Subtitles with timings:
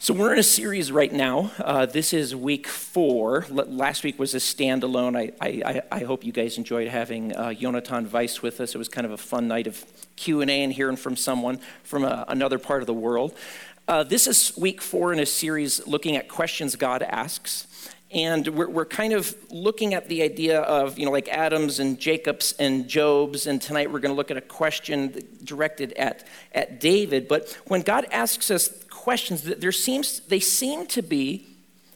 [0.00, 1.50] So, we're in a series right now.
[1.58, 3.44] Uh, this is week four.
[3.50, 5.16] Last week was a standalone.
[5.16, 8.76] I, I, I hope you guys enjoyed having uh, Jonathan Weiss with us.
[8.76, 9.84] It was kind of a fun night of
[10.14, 13.34] Q&A and hearing from someone from a, uh, another part of the world.
[13.88, 17.66] Uh, this is week four in a series looking at questions God asks.
[18.10, 21.98] And we're, we're kind of looking at the idea of, you know, like Adam's and
[21.98, 23.46] Jacob's and Job's.
[23.46, 27.28] And tonight we're going to look at a question directed at, at David.
[27.28, 31.46] But when God asks us questions that there seems they seem to be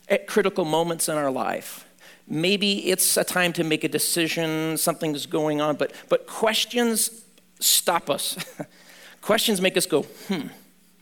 [0.08, 1.84] at critical moments in our life.
[2.28, 7.24] Maybe it's a time to make a decision, something's going on, but but questions
[7.58, 8.36] stop us.
[9.20, 10.46] questions make us go, hmm,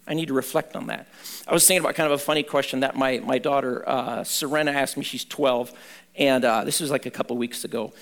[0.07, 1.07] I need to reflect on that.
[1.47, 4.73] I was thinking about kind of a funny question that my, my daughter, uh, Serena,
[4.73, 5.05] asked me.
[5.05, 5.73] She's 12,
[6.17, 7.93] and uh, this was like a couple weeks ago.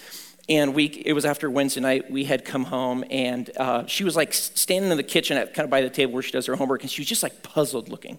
[0.49, 4.17] And we, it was after Wednesday night, we had come home, and uh, she was
[4.17, 6.57] like standing in the kitchen at kind of by the table where she does her
[6.57, 8.19] homework, and she was just like puzzled looking.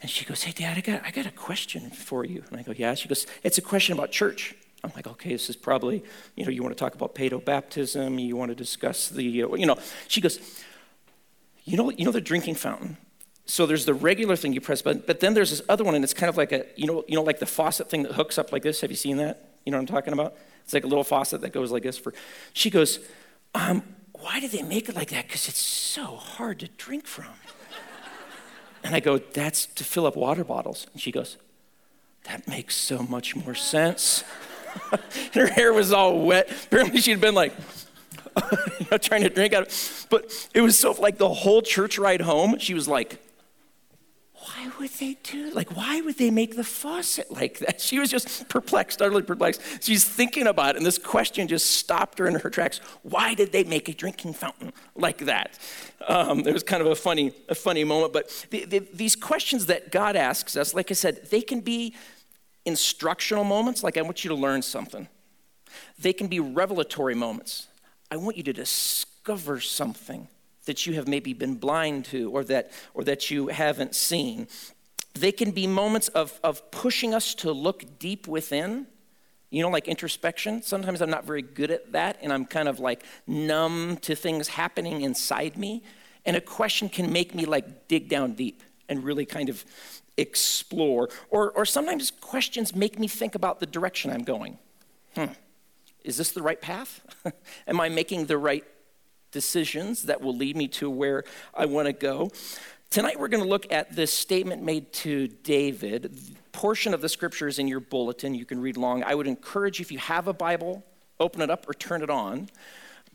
[0.00, 2.44] And she goes, Hey, Dad, I got, I got a question for you.
[2.50, 2.94] And I go, Yeah.
[2.94, 4.54] She goes, It's a question about church.
[4.84, 6.02] I'm like, Okay, this is probably,
[6.34, 9.54] you know, you want to talk about pedo baptism, you want to discuss the, uh,
[9.54, 9.76] you know.
[10.08, 10.38] She goes,
[11.64, 12.96] You know, you know the drinking fountain?
[13.46, 16.02] So there's the regular thing you press, but, but then there's this other one, and
[16.02, 18.38] it's kind of like a, you know, you know, like the faucet thing that hooks
[18.38, 18.80] up like this.
[18.80, 19.50] Have you seen that?
[19.64, 20.34] You know what I'm talking about?
[20.66, 22.12] It's like a little faucet that goes like this for.
[22.52, 22.98] She goes,
[23.54, 25.28] um, why do they make it like that?
[25.28, 27.26] Because it's so hard to drink from.
[28.84, 30.86] And I go, that's to fill up water bottles.
[30.92, 31.38] And she goes,
[32.24, 34.22] that makes so much more sense.
[34.92, 36.48] and her hair was all wet.
[36.66, 37.52] Apparently, she'd been like,
[38.78, 41.98] you know, trying to drink out of But it was so, like, the whole church
[41.98, 43.20] ride home, she was like,
[44.46, 47.80] why would they do like why would they make the faucet like that?
[47.86, 49.60] She was just perplexed utterly perplexed.
[49.80, 52.78] She's thinking about it and this question just stopped her in her tracks.
[53.02, 55.58] Why did they make a drinking fountain like that?
[56.06, 59.66] Um, it was kind of a funny a funny moment but the, the, these questions
[59.66, 61.94] that god asks us like i said they can be
[62.64, 65.08] instructional moments like i want you to learn something.
[65.98, 67.68] They can be revelatory moments.
[68.10, 70.28] I want you to discover something
[70.66, 74.46] that you have maybe been blind to or that, or that you haven't seen.
[75.14, 78.86] They can be moments of, of pushing us to look deep within,
[79.50, 80.62] you know, like introspection.
[80.62, 84.48] Sometimes I'm not very good at that, and I'm kind of like numb to things
[84.48, 85.82] happening inside me.
[86.26, 89.64] And a question can make me like dig down deep and really kind of
[90.16, 91.08] explore.
[91.30, 94.58] Or, or sometimes questions make me think about the direction I'm going.
[95.14, 95.26] Hmm,
[96.04, 97.00] is this the right path?
[97.66, 98.64] Am I making the right
[99.32, 102.30] decisions that will lead me to where I want to go.
[102.90, 106.18] Tonight, we're going to look at this statement made to David.
[106.52, 108.34] Portion of the scripture is in your bulletin.
[108.34, 109.02] You can read along.
[109.02, 110.84] I would encourage you, if you have a Bible,
[111.18, 112.48] open it up or turn it on,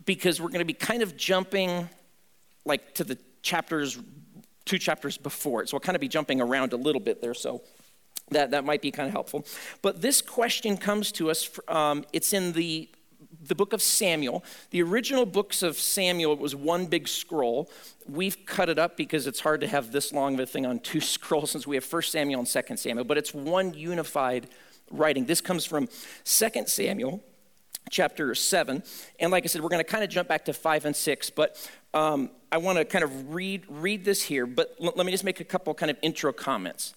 [0.04, 1.88] because we're going to be kind of jumping
[2.64, 3.98] like to the chapters,
[4.64, 5.68] two chapters before it.
[5.68, 7.34] So we'll kind of be jumping around a little bit there.
[7.34, 7.62] So
[8.30, 9.44] that, that might be kind of helpful.
[9.80, 12.88] But this question comes to us, um, it's in the
[13.46, 14.44] the book of Samuel.
[14.70, 17.70] The original books of Samuel was one big scroll.
[18.06, 20.78] We've cut it up because it's hard to have this long of a thing on
[20.78, 24.48] two scrolls since we have 1 Samuel and 2 Samuel, but it's one unified
[24.90, 25.26] writing.
[25.26, 25.88] This comes from
[26.24, 27.22] 2 Samuel
[27.90, 28.82] chapter 7.
[29.18, 31.30] And like I said, we're going to kind of jump back to 5 and 6,
[31.30, 35.12] but um, I want to kind of read, read this here, but l- let me
[35.12, 36.94] just make a couple kind of intro comments.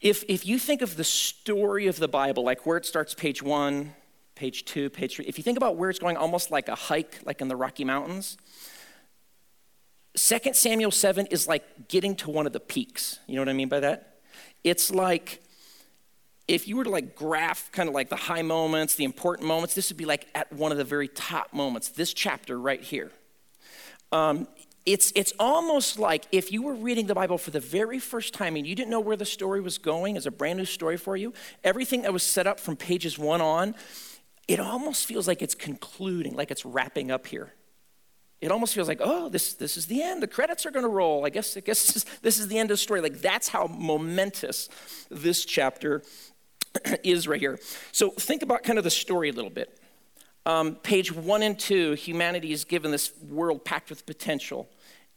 [0.00, 3.42] If, if you think of the story of the Bible, like where it starts, page
[3.42, 3.94] 1,
[4.34, 5.24] page two, page three.
[5.26, 7.84] If you think about where it's going, almost like a hike, like in the Rocky
[7.84, 8.36] Mountains,
[10.16, 13.18] 2 Samuel 7 is like getting to one of the peaks.
[13.26, 14.18] You know what I mean by that?
[14.62, 15.42] It's like
[16.46, 19.74] if you were to like graph kind of like the high moments, the important moments,
[19.74, 23.10] this would be like at one of the very top moments, this chapter right here.
[24.12, 24.46] Um,
[24.86, 28.54] it's, it's almost like if you were reading the Bible for the very first time
[28.54, 31.16] and you didn't know where the story was going as a brand new story for
[31.16, 31.32] you,
[31.64, 33.74] everything that was set up from pages one on
[34.46, 37.52] it almost feels like it's concluding, like it's wrapping up here.
[38.40, 40.22] It almost feels like, oh, this, this is the end.
[40.22, 41.24] The credits are going to roll.
[41.24, 43.00] I guess, I guess this is, this is the end of the story.
[43.00, 44.68] Like that's how momentous
[45.10, 46.02] this chapter
[47.04, 47.58] is right here.
[47.92, 49.78] So think about kind of the story a little bit.
[50.46, 54.68] Um, page one and two, humanity is given this world packed with potential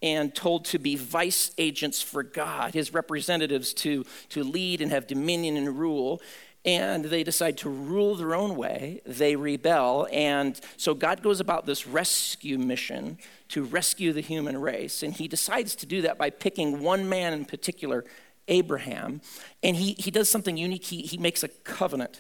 [0.02, 5.08] and told to be vice regents for God, his representatives to, to lead and have
[5.08, 6.22] dominion and rule
[6.68, 9.00] and they decide to rule their own way.
[9.06, 10.06] They rebel.
[10.12, 13.18] And so God goes about this rescue mission
[13.50, 15.02] to rescue the human race.
[15.02, 18.04] And he decides to do that by picking one man in particular,
[18.50, 19.22] Abraham.
[19.64, 20.84] And he, he does something unique.
[20.84, 22.20] He, he makes a covenant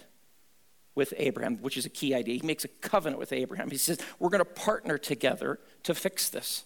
[0.95, 2.39] with Abraham, which is a key idea.
[2.39, 3.69] He makes a covenant with Abraham.
[3.69, 6.63] He says, We're going to partner together to fix this.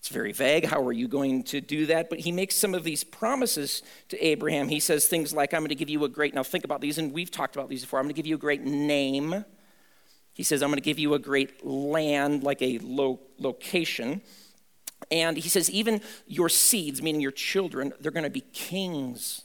[0.00, 0.64] It's very vague.
[0.64, 2.08] How are you going to do that?
[2.08, 4.68] But he makes some of these promises to Abraham.
[4.68, 6.96] He says things like, I'm going to give you a great, now think about these,
[6.96, 7.98] and we've talked about these before.
[7.98, 9.44] I'm going to give you a great name.
[10.32, 14.22] He says, I'm going to give you a great land, like a lo- location.
[15.10, 19.42] And he says, even your seeds, meaning your children, they're going to be kings.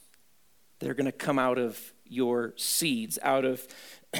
[0.79, 3.67] They're going to come out of your seeds, out of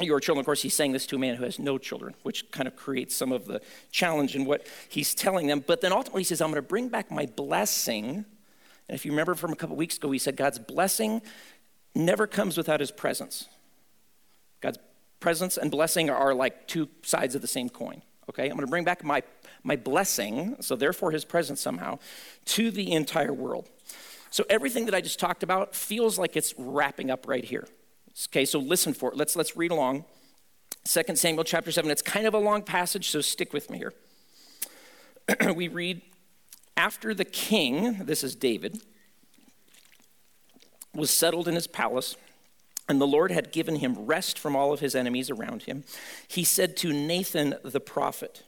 [0.04, 0.40] your children.
[0.40, 2.76] Of course, he's saying this to a man who has no children, which kind of
[2.76, 3.60] creates some of the
[3.90, 5.64] challenge in what he's telling them.
[5.66, 8.24] But then ultimately, he says, I'm going to bring back my blessing.
[8.88, 11.22] And if you remember from a couple weeks ago, he said, God's blessing
[11.94, 13.48] never comes without his presence.
[14.60, 14.78] God's
[15.20, 18.02] presence and blessing are like two sides of the same coin.
[18.28, 18.44] Okay?
[18.44, 19.22] I'm going to bring back my,
[19.62, 21.98] my blessing, so therefore his presence somehow,
[22.46, 23.68] to the entire world.
[24.30, 27.66] So everything that I just talked about feels like it's wrapping up right here.
[28.24, 29.16] Okay, so listen for it.
[29.16, 30.04] Let's, let's read along.
[30.84, 31.90] 2 Samuel chapter 7.
[31.90, 33.92] It's kind of a long passage, so stick with me here.
[35.54, 36.00] we read,
[36.76, 38.80] After the king, this is David,
[40.94, 42.16] was settled in his palace,
[42.88, 45.84] and the Lord had given him rest from all of his enemies around him,
[46.26, 48.44] he said to Nathan the prophet,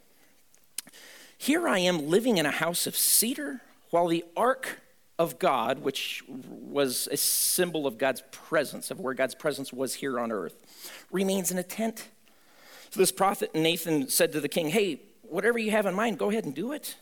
[1.36, 3.60] Here I am living in a house of cedar,
[3.90, 4.80] while the ark
[5.18, 10.20] of God, which was a symbol of God's presence, of where God's presence was here
[10.20, 10.56] on earth,
[11.10, 12.08] remains in a tent.
[12.90, 16.30] So this prophet Nathan said to the king, Hey, whatever you have in mind, go
[16.30, 16.96] ahead and do it,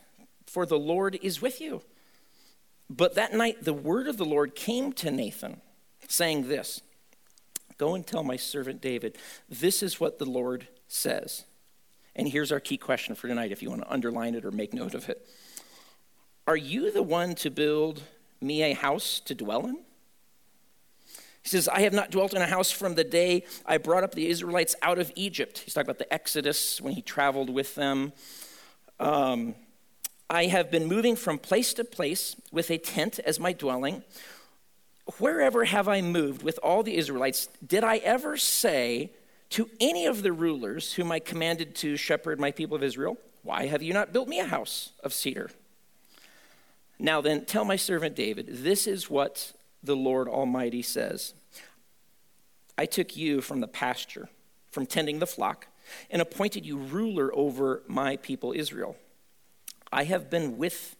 [0.47, 1.83] for the Lord is with you.
[2.89, 5.61] But that night, the word of the Lord came to Nathan,
[6.09, 6.81] saying this
[7.79, 11.45] Go and tell my servant David, this is what the Lord says.
[12.15, 14.73] And here's our key question for tonight, if you want to underline it or make
[14.73, 15.27] note of it.
[16.47, 18.03] Are you the one to build
[18.41, 19.79] me a house to dwell in?
[21.43, 24.15] He says, I have not dwelt in a house from the day I brought up
[24.15, 25.59] the Israelites out of Egypt.
[25.59, 28.13] He's talking about the Exodus when he traveled with them.
[28.99, 29.55] Um,
[30.29, 34.03] I have been moving from place to place with a tent as my dwelling.
[35.19, 37.49] Wherever have I moved with all the Israelites?
[37.65, 39.11] Did I ever say
[39.51, 43.67] to any of the rulers whom I commanded to shepherd my people of Israel, Why
[43.67, 45.51] have you not built me a house of cedar?
[46.99, 49.53] Now then, tell my servant David, this is what
[49.83, 51.35] the Lord Almighty says
[52.79, 54.29] I took you from the pasture,
[54.71, 55.69] from tending the flock,
[56.11, 58.97] and appointed you ruler over my people Israel.
[59.93, 60.97] I have been with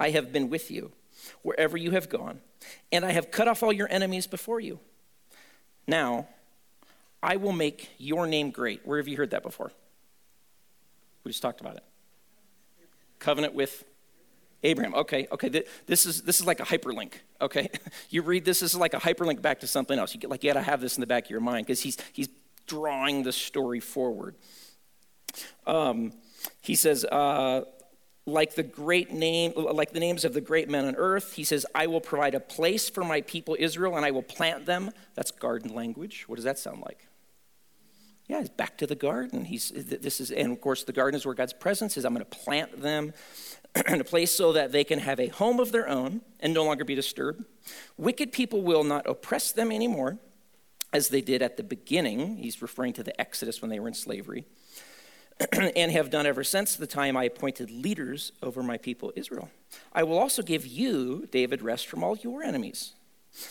[0.00, 0.92] I have been with you
[1.42, 2.40] wherever you have gone,
[2.92, 4.78] and I have cut off all your enemies before you.
[5.88, 6.28] Now,
[7.22, 8.86] I will make your name great.
[8.86, 9.72] Where have you heard that before?
[11.24, 11.82] We just talked about it.
[13.18, 13.84] Covenant with
[14.62, 14.94] Abraham.
[14.94, 15.64] Okay, okay.
[15.86, 17.12] This is this is like a hyperlink.
[17.40, 17.70] Okay,
[18.10, 18.60] you read this.
[18.60, 20.14] This is like a hyperlink back to something else.
[20.14, 21.80] You get like you got to have this in the back of your mind because
[21.80, 22.28] he's he's
[22.66, 24.34] drawing the story forward.
[25.66, 26.12] Um,
[26.60, 27.62] he says, uh,
[28.26, 31.34] like the great name, like the names of the great men on earth.
[31.34, 34.66] He says, I will provide a place for my people Israel, and I will plant
[34.66, 34.90] them.
[35.14, 36.24] That's garden language.
[36.26, 37.06] What does that sound like?
[38.26, 39.46] Yeah, he's back to the garden.
[39.46, 42.04] He's this is, and of course, the garden is where God's presence is.
[42.04, 43.14] I'm going to plant them
[43.88, 46.64] in a place so that they can have a home of their own and no
[46.64, 47.44] longer be disturbed.
[47.96, 50.18] Wicked people will not oppress them anymore,
[50.92, 52.36] as they did at the beginning.
[52.36, 54.44] He's referring to the Exodus when they were in slavery,
[55.52, 59.50] and have done ever since the time I appointed leaders over my people Israel.
[59.92, 62.94] I will also give you, David, rest from all your enemies.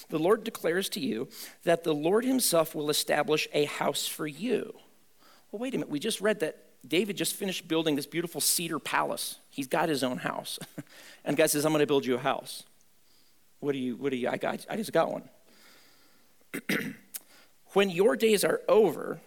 [0.09, 1.29] The Lord declares to you
[1.63, 4.73] that the Lord himself will establish a house for you.
[5.51, 5.89] Well, wait a minute.
[5.89, 9.39] We just read that David just finished building this beautiful cedar palace.
[9.49, 10.59] He's got his own house.
[11.25, 12.63] and God says, I'm going to build you a house.
[13.59, 15.23] What do you, what do you, I, got, I just got one.
[17.73, 19.19] when your days are over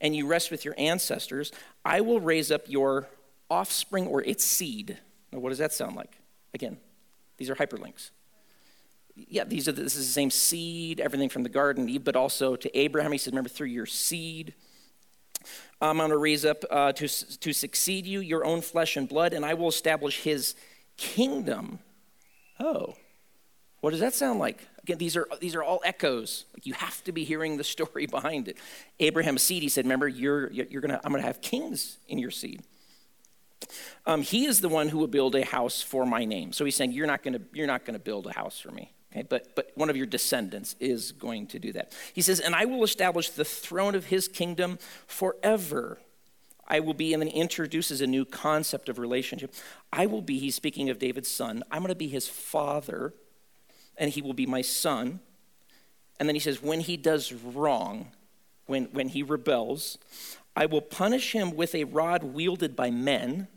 [0.00, 1.52] and you rest with your ancestors,
[1.84, 3.08] I will raise up your
[3.50, 4.98] offspring or its seed.
[5.32, 6.18] Now, what does that sound like?
[6.54, 6.78] Again,
[7.36, 8.10] these are hyperlinks.
[9.14, 12.78] Yeah, these are this is the same seed, everything from the garden, but also to
[12.78, 13.10] Abraham.
[13.10, 14.54] He says, Remember, through your seed,
[15.80, 17.08] I'm going to raise up uh, to,
[17.38, 20.54] to succeed you, your own flesh and blood, and I will establish his
[20.96, 21.78] kingdom.
[22.58, 22.94] Oh,
[23.80, 24.66] what does that sound like?
[24.82, 26.46] Again, these are, these are all echoes.
[26.54, 28.56] Like you have to be hearing the story behind it.
[28.98, 32.32] Abraham's seed, he said, remember, you're, you're gonna, I'm going to have kings in your
[32.32, 32.62] seed.
[34.06, 36.52] Um, he is the one who will build a house for my name.
[36.52, 38.70] So he's saying, you're not going to, you're not going to build a house for
[38.70, 38.92] me.
[39.12, 41.92] Okay, but, but one of your descendants is going to do that.
[42.12, 45.98] He says, And I will establish the throne of his kingdom forever.
[46.66, 49.54] I will be, and then he introduces a new concept of relationship.
[49.90, 53.14] I will be, he's speaking of David's son, I'm going to be his father,
[53.96, 55.20] and he will be my son.
[56.20, 58.08] And then he says, When he does wrong,
[58.66, 59.96] when, when he rebels,
[60.54, 63.48] I will punish him with a rod wielded by men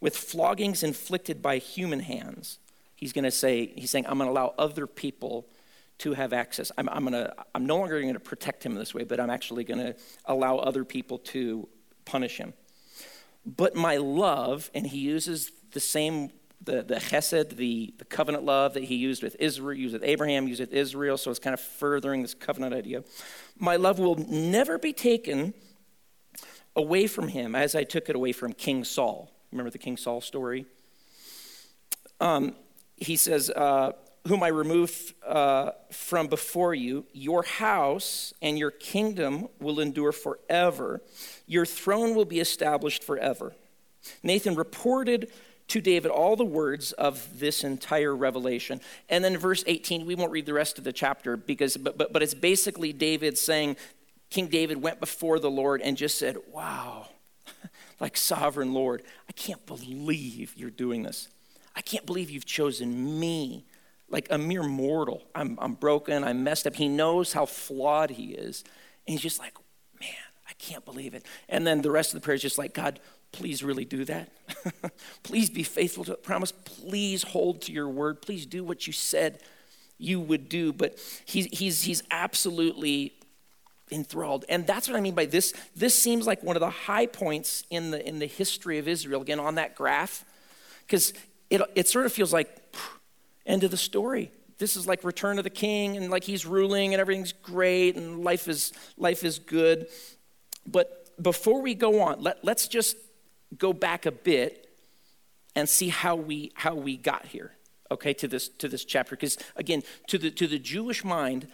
[0.00, 2.58] with floggings inflicted by human hands.
[3.00, 5.46] He's going to say, he's saying, I'm going to allow other people
[5.98, 6.70] to have access.
[6.76, 9.64] I'm, I'm, gonna, I'm no longer going to protect him this way, but I'm actually
[9.64, 11.66] going to allow other people to
[12.04, 12.52] punish him.
[13.46, 16.30] But my love, and he uses the same,
[16.62, 20.46] the, the chesed, the, the covenant love that he used with Israel, used with Abraham,
[20.46, 23.02] used with Israel, so it's kind of furthering this covenant idea.
[23.58, 25.54] My love will never be taken
[26.76, 29.30] away from him as I took it away from King Saul.
[29.52, 30.66] Remember the King Saul story?
[32.20, 32.54] Um,
[33.00, 33.92] he says, uh,
[34.28, 41.00] Whom I removed uh, from before you, your house and your kingdom will endure forever.
[41.46, 43.54] Your throne will be established forever.
[44.22, 45.30] Nathan reported
[45.68, 48.80] to David all the words of this entire revelation.
[49.08, 52.12] And then verse 18, we won't read the rest of the chapter because but but,
[52.12, 53.76] but it's basically David saying
[54.30, 57.08] King David went before the Lord and just said, "Wow,
[58.00, 61.28] like sovereign Lord, I can't believe you're doing this.
[61.80, 63.64] I can't believe you've chosen me,
[64.10, 65.22] like a mere mortal.
[65.34, 66.76] I'm, I'm broken, I'm messed up.
[66.76, 68.64] He knows how flawed he is.
[69.06, 69.54] And he's just like,
[69.98, 70.10] man,
[70.46, 71.24] I can't believe it.
[71.48, 73.00] And then the rest of the prayer is just like, God,
[73.32, 74.28] please really do that.
[75.22, 76.52] please be faithful to the promise.
[76.52, 78.20] Please hold to your word.
[78.20, 79.40] Please do what you said
[79.96, 80.74] you would do.
[80.74, 83.14] But he's, he's, he's absolutely
[83.90, 84.44] enthralled.
[84.50, 85.54] And that's what I mean by this.
[85.74, 89.22] This seems like one of the high points in the, in the history of Israel,
[89.22, 90.26] again, on that graph,
[90.86, 91.14] because
[91.50, 92.48] it, it sort of feels like
[93.44, 94.30] end of the story.
[94.58, 98.22] This is like return of the king, and like he's ruling, and everything's great, and
[98.24, 99.88] life is, life is good.
[100.66, 102.96] But before we go on, let, let's just
[103.58, 104.68] go back a bit
[105.56, 107.52] and see how we, how we got here
[107.90, 111.48] okay to this to this chapter because again to the to the jewish mind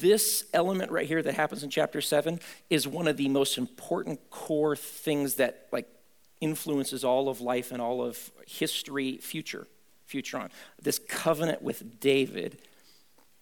[0.00, 2.38] this element right here that happens in chapter 7
[2.70, 5.88] is one of the most important core things that like
[6.42, 9.66] influences all of life and all of history future
[10.06, 10.50] future on.
[10.80, 12.58] This covenant with david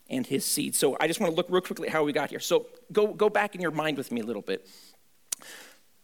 [0.08, 0.74] and his seed.
[0.74, 2.40] So i just want to look real quickly at how we got here.
[2.40, 4.68] So go go back in your mind with me a little bit.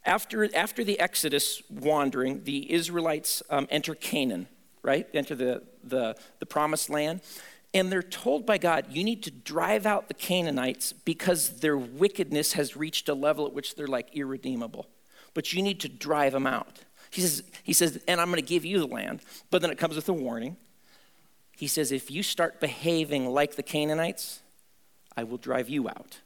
[0.05, 4.47] After after the exodus wandering the israelites um, enter canaan
[4.87, 5.07] right?
[5.13, 7.21] Enter the the, the promised land.
[7.73, 12.53] And they're told by God, you need to drive out the Canaanites because their wickedness
[12.53, 14.87] has reached a level at which they're like irredeemable.
[15.33, 16.79] But you need to drive them out.
[17.09, 19.21] He says, he says and I'm going to give you the land.
[19.49, 20.57] But then it comes with a warning.
[21.55, 24.41] He says, if you start behaving like the Canaanites,
[25.15, 26.19] I will drive you out.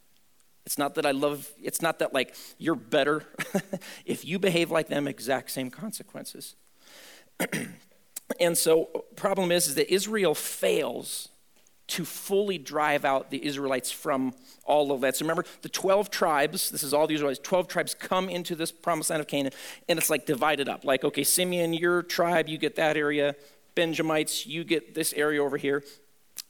[0.66, 3.24] It's not that I love, it's not that like you're better.
[4.06, 6.56] if you behave like them, exact same consequences.
[8.40, 11.30] and so problem is, is that Israel fails
[11.92, 14.34] to fully drive out the Israelites from
[14.64, 15.18] all of that.
[15.18, 18.72] So remember, the 12 tribes, this is all the Israelites, 12 tribes come into this
[18.72, 19.52] promised land of Canaan,
[19.90, 20.86] and it's like divided up.
[20.86, 23.36] Like, okay, Simeon, your tribe, you get that area.
[23.76, 25.84] Benjamites, you get this area over here.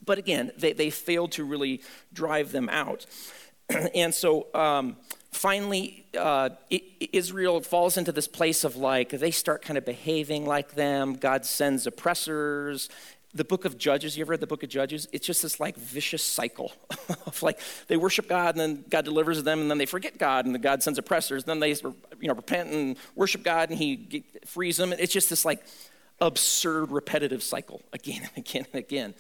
[0.06, 1.82] But again, they, they failed to really
[2.14, 3.08] drive them out.
[3.96, 4.98] and so um,
[5.32, 10.76] finally, uh, Israel falls into this place of like, they start kind of behaving like
[10.76, 11.16] them.
[11.16, 12.90] God sends oppressors
[13.34, 15.08] the book of Judges, you ever read the book of Judges?
[15.12, 16.74] It's just this like vicious cycle
[17.26, 20.46] of like they worship God and then God delivers them and then they forget God
[20.46, 21.46] and the God sends oppressors.
[21.46, 24.92] Then they you know repent and worship God and He frees them.
[24.92, 25.64] And it's just this like
[26.20, 29.14] absurd repetitive cycle again and again and again.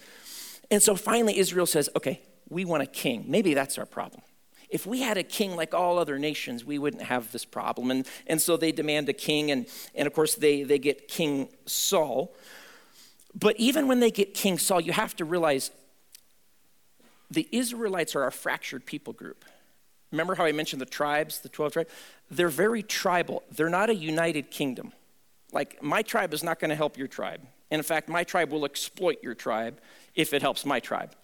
[0.69, 3.25] And so finally Israel says, okay, we want a king.
[3.27, 4.21] Maybe that's our problem.
[4.69, 7.91] If we had a king like all other nations, we wouldn't have this problem.
[7.91, 11.49] And, and so they demand a king, and, and of course, they, they get King
[11.65, 12.33] Saul.
[13.33, 15.71] But even when they get King Saul, you have to realize
[17.29, 19.45] the Israelites are a fractured people group.
[20.11, 21.89] Remember how I mentioned the tribes, the 12 tribes?
[22.29, 23.43] They're very tribal.
[23.51, 24.91] They're not a united kingdom.
[25.53, 27.41] Like, my tribe is not going to help your tribe.
[27.69, 29.79] And in fact, my tribe will exploit your tribe
[30.13, 31.15] if it helps my tribe.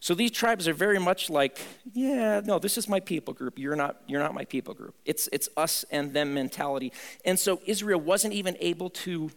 [0.00, 1.60] So these tribes are very much like,
[1.92, 3.56] yeah, no, this is my people group.
[3.56, 4.96] You're not, you're not my people group.
[5.04, 6.92] It's, it's us and them mentality.
[7.24, 9.30] And so Israel wasn't even able to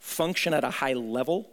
[0.00, 1.50] function at a high level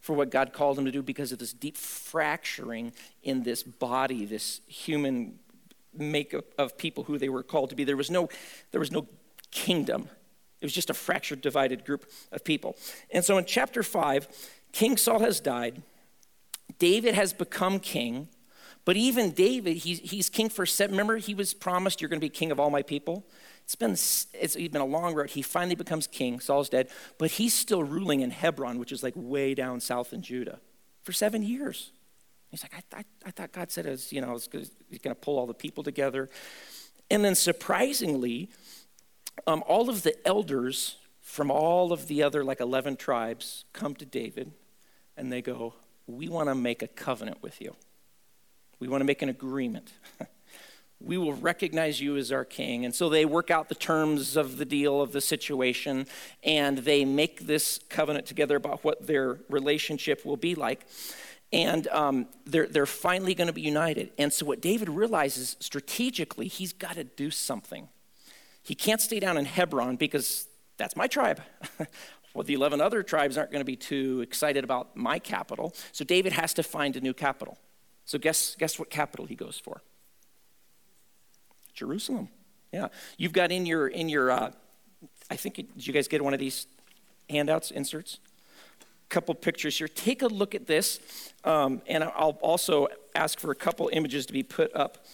[0.00, 4.26] for what God called him to do because of this deep fracturing in this body,
[4.26, 5.38] this human
[5.96, 7.84] makeup of people who they were called to be.
[7.84, 8.28] There was no,
[8.70, 9.06] there was no
[9.50, 10.10] kingdom.
[10.60, 12.76] It was just a fractured, divided group of people.
[13.10, 14.28] And so in chapter 5,
[14.72, 15.82] King Saul has died.
[16.78, 18.28] David has become king.
[18.84, 20.94] But even David, he's, he's king for seven.
[20.94, 23.24] Remember, he was promised, You're going to be king of all my people.
[23.64, 25.30] It's been, it's been a long road.
[25.30, 26.38] He finally becomes king.
[26.38, 30.22] Saul's dead, but he's still ruling in Hebron, which is like way down south in
[30.22, 30.60] Judah,
[31.02, 31.92] for seven years.
[32.50, 35.20] He's like, I, I, I thought God said, was, you know, was he's going to
[35.20, 36.28] pull all the people together.
[37.10, 38.50] And then surprisingly,
[39.46, 44.04] um, all of the elders from all of the other, like 11 tribes, come to
[44.04, 44.52] David
[45.16, 45.74] and they go,
[46.06, 47.74] We want to make a covenant with you.
[48.78, 49.92] We want to make an agreement.
[51.00, 52.84] we will recognize you as our king.
[52.84, 56.06] And so they work out the terms of the deal, of the situation,
[56.42, 60.86] and they make this covenant together about what their relationship will be like.
[61.52, 64.10] And um, they're, they're finally going to be united.
[64.18, 67.88] And so, what David realizes strategically, he's got to do something.
[68.62, 70.48] He can't stay down in Hebron because
[70.78, 71.40] that's my tribe.
[72.34, 75.74] well, the 11 other tribes aren't going to be too excited about my capital.
[75.92, 77.58] So, David has to find a new capital.
[78.04, 79.82] So, guess, guess what capital he goes for?
[81.74, 82.28] Jerusalem.
[82.72, 82.88] Yeah.
[83.16, 84.50] You've got in your, in your uh,
[85.30, 86.66] I think, it, did you guys get one of these
[87.28, 88.18] handouts, inserts?
[89.08, 89.88] Couple pictures here.
[89.88, 90.98] Take a look at this,
[91.44, 95.04] um, and I'll also ask for a couple images to be put up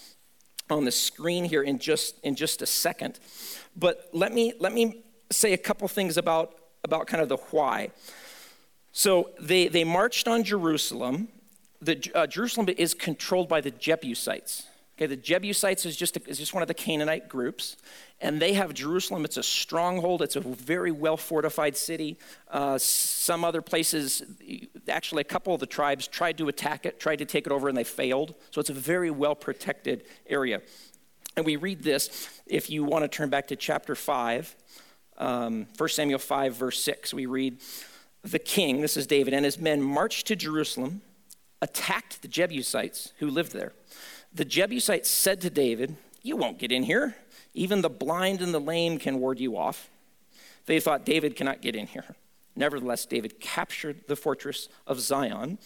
[0.71, 3.19] on the screen here in just in just a second.
[3.77, 7.91] But let me let me say a couple things about about kind of the why.
[8.93, 11.29] So they they marched on Jerusalem.
[11.83, 14.67] The uh, Jerusalem is controlled by the Jebusites.
[15.01, 17.79] Okay, the Jebusites is just, a, is just one of the Canaanite groups,
[18.21, 19.25] and they have Jerusalem.
[19.25, 22.19] It's a stronghold, it's a very well fortified city.
[22.51, 24.23] Uh, some other places,
[24.91, 27.67] actually, a couple of the tribes tried to attack it, tried to take it over,
[27.67, 28.35] and they failed.
[28.51, 30.61] So it's a very well protected area.
[31.35, 34.55] And we read this if you want to turn back to chapter 5,
[35.17, 37.15] um, 1 Samuel 5, verse 6.
[37.15, 37.57] We read,
[38.21, 41.01] The king, this is David, and his men marched to Jerusalem,
[41.63, 43.73] attacked the Jebusites who lived there.
[44.33, 47.17] The Jebusites said to David, You won't get in here.
[47.53, 49.91] Even the blind and the lame can ward you off.
[50.67, 52.17] They thought David cannot get in here.
[52.55, 55.59] Nevertheless, David captured the fortress of Zion,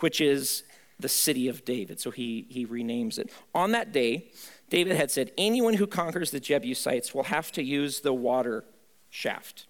[0.00, 0.64] which is
[0.98, 2.00] the city of David.
[2.00, 3.30] So he, he renames it.
[3.54, 4.30] On that day,
[4.68, 8.64] David had said, Anyone who conquers the Jebusites will have to use the water
[9.10, 9.66] shaft.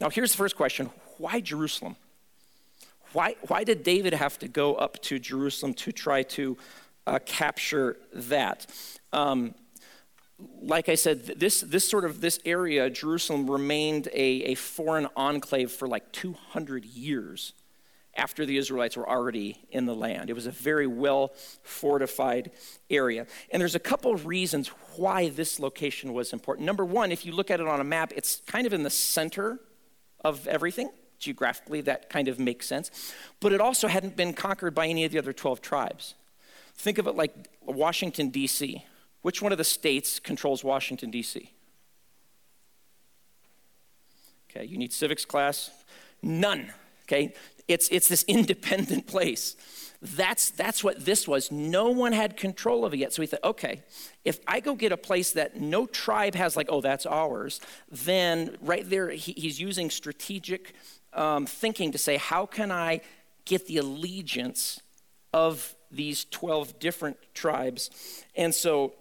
[0.00, 1.96] Now, here's the first question why Jerusalem?
[3.12, 6.56] Why, why did David have to go up to Jerusalem to try to
[7.10, 8.66] uh, capture that.
[9.12, 9.54] Um,
[10.62, 15.70] like I said, this, this sort of this area, Jerusalem, remained a, a foreign enclave
[15.70, 17.52] for like 200 years
[18.16, 20.30] after the Israelites were already in the land.
[20.30, 22.52] It was a very well fortified
[22.88, 23.26] area.
[23.50, 26.64] And there's a couple of reasons why this location was important.
[26.64, 28.90] Number one, if you look at it on a map, it's kind of in the
[28.90, 29.58] center
[30.24, 30.90] of everything.
[31.18, 33.12] Geographically, that kind of makes sense.
[33.40, 36.14] But it also hadn't been conquered by any of the other 12 tribes.
[36.80, 38.82] Think of it like Washington, D.C.
[39.20, 41.52] Which one of the states controls Washington, D.C.?
[44.50, 45.70] Okay, you need civics class?
[46.22, 46.72] None.
[47.04, 47.34] Okay,
[47.68, 49.56] it's, it's this independent place.
[50.00, 51.52] That's, that's what this was.
[51.52, 53.12] No one had control of it yet.
[53.12, 53.82] So we thought, okay,
[54.24, 58.56] if I go get a place that no tribe has, like, oh, that's ours, then
[58.62, 60.72] right there, he, he's using strategic
[61.12, 63.02] um, thinking to say, how can I
[63.44, 64.80] get the allegiance
[65.34, 67.90] of these 12 different tribes.
[68.36, 68.94] And so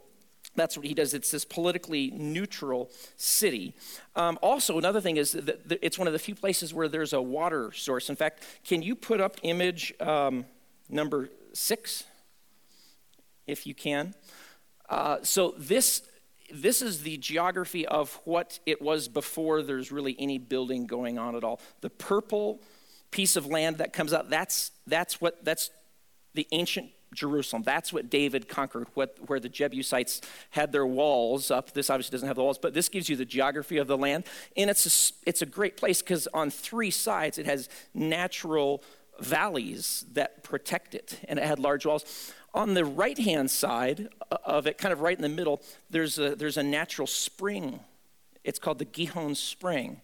[0.56, 1.14] that's what he does.
[1.14, 3.74] It's this politically neutral city.
[4.16, 7.22] Um, also, another thing is that it's one of the few places where there's a
[7.22, 8.10] water source.
[8.10, 10.46] In fact, can you put up image um,
[10.90, 12.04] number six,
[13.48, 14.14] if you can?
[14.90, 16.04] Uh, so this
[16.52, 21.36] this is the geography of what it was before there's really any building going on
[21.36, 21.60] at all.
[21.82, 22.60] The purple
[23.12, 25.70] piece of land that comes out, that's that's what that's
[26.40, 27.64] the ancient Jerusalem.
[27.64, 30.22] That's what David conquered, what, where the Jebusites
[30.52, 31.74] had their walls up.
[31.74, 34.24] This obviously doesn't have the walls, but this gives you the geography of the land.
[34.56, 38.82] And it's a, it's a great place because on three sides it has natural
[39.20, 42.34] valleys that protect it, and it had large walls.
[42.54, 44.08] On the right hand side
[44.46, 47.82] of it, kind of right in the middle, there's a, there's a natural spring.
[48.46, 50.00] It's called the Gihon Spring.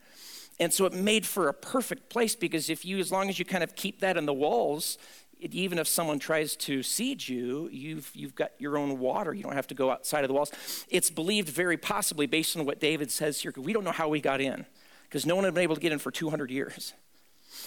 [0.60, 3.46] And so it made for a perfect place because if you, as long as you
[3.46, 4.98] kind of keep that in the walls,
[5.40, 9.34] even if someone tries to siege you, you've, you've got your own water.
[9.34, 10.52] You don't have to go outside of the walls.
[10.90, 14.22] It's believed very possibly, based on what David says here, we don't know how we
[14.22, 14.66] got in,
[15.04, 16.94] because no one had been able to get in for 200 years.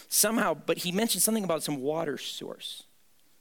[0.09, 2.85] Somehow, but he mentioned something about some water source.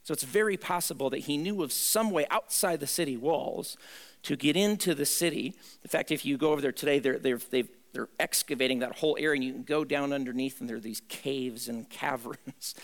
[0.03, 3.75] So it's very possible that he knew of some way outside the city walls
[4.23, 5.53] to get into the city.
[5.83, 9.17] In fact, if you go over there today, they're, they're, they've they're excavating that whole
[9.19, 12.75] area and you can go down underneath and there are these caves and caverns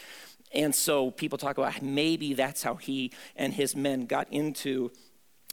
[0.53, 4.91] and so people talk about maybe that's how he and his men got into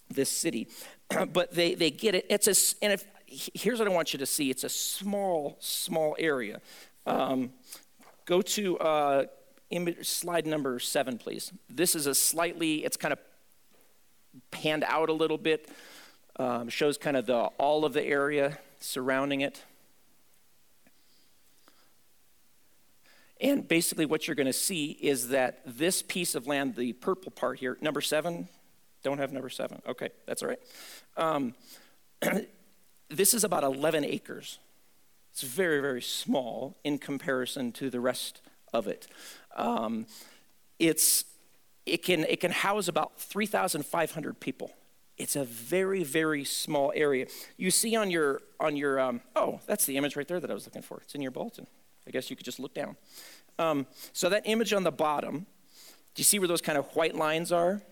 [0.08, 0.68] this city.
[1.32, 2.26] but they, they get it.
[2.28, 6.16] It's a, and if, here's what I want you to see it's a small, small
[6.18, 6.60] area.
[7.06, 7.52] Um,
[8.26, 9.24] go to uh,
[9.70, 11.52] image, slide number seven, please.
[11.68, 13.18] This is a slightly, it's kind of
[14.50, 15.68] panned out a little bit,
[16.36, 19.62] um, shows kind of the all of the area surrounding it.
[23.40, 27.33] And basically, what you're going to see is that this piece of land, the purple
[27.33, 28.48] part here, number seven,
[29.03, 29.81] don't have number seven.
[29.88, 30.61] Okay, that's all right.
[31.16, 31.55] Um,
[33.09, 34.59] this is about 11 acres.
[35.33, 38.42] It's very, very small in comparison to the rest
[38.74, 39.07] of it.
[39.57, 40.07] Um,
[40.79, 41.24] it's,
[41.87, 44.72] it, can, it can house about 3,500 people.
[45.16, 47.26] It's a very, very small area.
[47.57, 50.55] You see on your, on your um, oh, that's the image right there that I
[50.55, 51.00] was looking for.
[51.03, 51.66] It's in your bulletin.
[52.11, 52.96] I guess you could just look down.
[53.57, 55.46] Um, so that image on the bottom,
[56.14, 57.83] do you see where those kind of white lines are?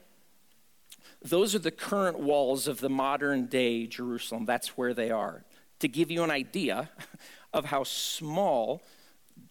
[1.22, 4.44] Those are the current walls of the modern day Jerusalem.
[4.44, 5.44] That's where they are.
[5.78, 6.90] To give you an idea
[7.54, 8.82] of how small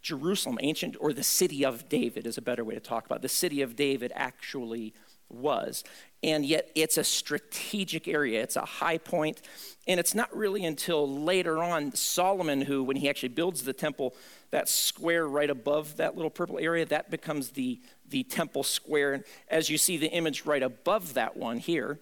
[0.02, 3.22] Jerusalem, ancient, or the city of David is a better way to talk about it.
[3.22, 4.94] the city of David actually
[5.30, 5.86] was.
[6.24, 9.42] And yet it's a strategic area, it's a high point,
[9.88, 14.16] and it's not really until later on Solomon, who, when he actually builds the temple,
[14.50, 19.14] that square right above that little purple area, that becomes the, the temple square.
[19.14, 22.00] And as you see the image right above that one here,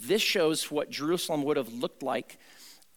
[0.00, 2.38] this shows what Jerusalem would have looked like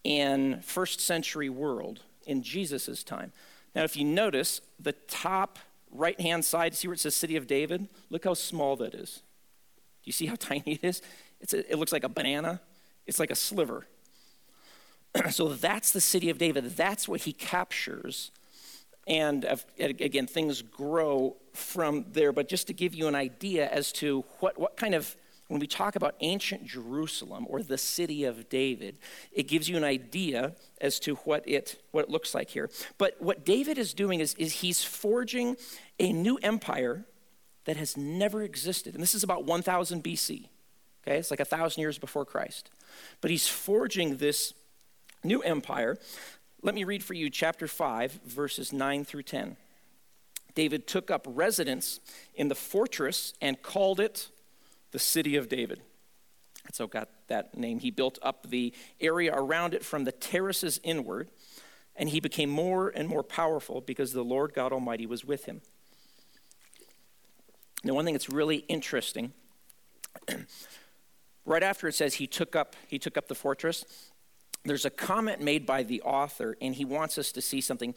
[0.06, 3.34] in first century world in Jesus' time.
[3.76, 5.60] Now, if you notice the top
[5.92, 7.90] right hand side, see where it says City of David?
[8.10, 9.22] Look how small that is.
[10.04, 11.02] Do you see how tiny it is?
[11.52, 12.62] A, it looks like a banana,
[13.06, 13.88] it's like a sliver.
[15.30, 16.76] so that's the City of David.
[16.76, 18.32] That's what he captures.
[19.06, 19.46] And
[19.80, 22.32] again, things grow from there.
[22.32, 25.16] But just to give you an idea as to what, what kind of
[25.50, 28.98] when we talk about ancient Jerusalem or the city of David,
[29.32, 32.70] it gives you an idea as to what it, what it looks like here.
[32.98, 35.58] But what David is doing is, is he's forging
[36.00, 37.06] a new empire
[37.66, 38.94] that has never existed.
[38.94, 40.50] And this is about 1000 BC.
[41.06, 42.70] Okay, it's like a thousand years before Christ.
[43.22, 44.54] But he's forging this
[45.24, 45.98] new empire.
[46.62, 49.58] Let me read for you chapter 5, verses 9 through 10.
[50.56, 52.00] David took up residence
[52.36, 54.30] in the fortress and called it
[54.92, 55.82] the city of David.
[56.64, 57.80] That's how got that name.
[57.80, 61.30] He built up the area around it from the terraces inward,
[61.96, 65.62] and he became more and more powerful because the Lord God Almighty was with him.
[67.84, 69.34] Now, one thing that's really interesting,
[71.46, 73.86] right after it says he took up he took up the fortress,
[74.64, 77.94] there's a comment made by the author, and he wants us to see something.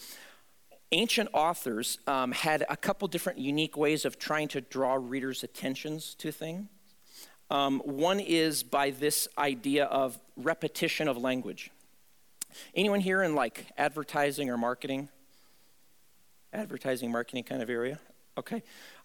[0.92, 6.14] Ancient authors um, had a couple different unique ways of trying to draw readers' attentions
[6.16, 6.68] to things.
[7.50, 11.70] Um, one is by this idea of repetition of language.
[12.74, 15.08] Anyone here in like advertising or marketing?
[16.52, 18.00] Advertising, marketing kind of area?
[18.38, 18.62] Okay.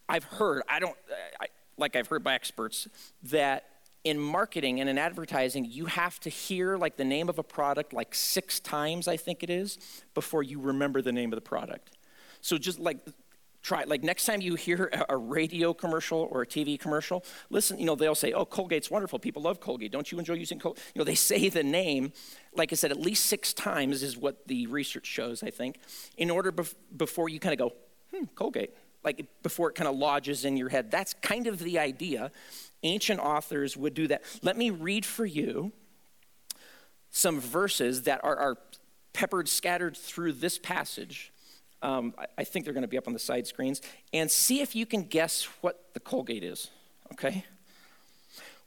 [0.10, 0.96] I've heard, I don't,
[1.40, 2.88] I, like I've heard by experts,
[3.24, 3.66] that
[4.04, 7.94] in marketing and in advertising, you have to hear like the name of a product
[7.94, 9.78] like six times, I think it is,
[10.14, 11.92] before you remember the name of the product.
[12.42, 12.98] So just like
[13.62, 17.86] try like next time you hear a, radio commercial or a tv commercial listen you
[17.86, 19.20] know they'll say oh colgate's wonderful.
[19.20, 19.92] People love colgate.
[19.92, 22.12] Don't you enjoy using colgate you know they say the name
[22.56, 25.78] like i said at least six times is what the research shows i think
[26.18, 27.76] in order bef- before you kind of go
[28.16, 31.80] hmm colgate like before it kind of lodges in your head that's kind of the
[31.80, 32.32] idea
[32.84, 35.72] ancient authors would do that let me read for you
[37.10, 38.58] some verses that are, are
[39.14, 41.32] peppered scattered through this passage
[41.82, 43.82] um, I, I think they're going to be up on the side screens.
[44.14, 46.70] And see if you can guess what the Colgate is,
[47.14, 47.46] okay?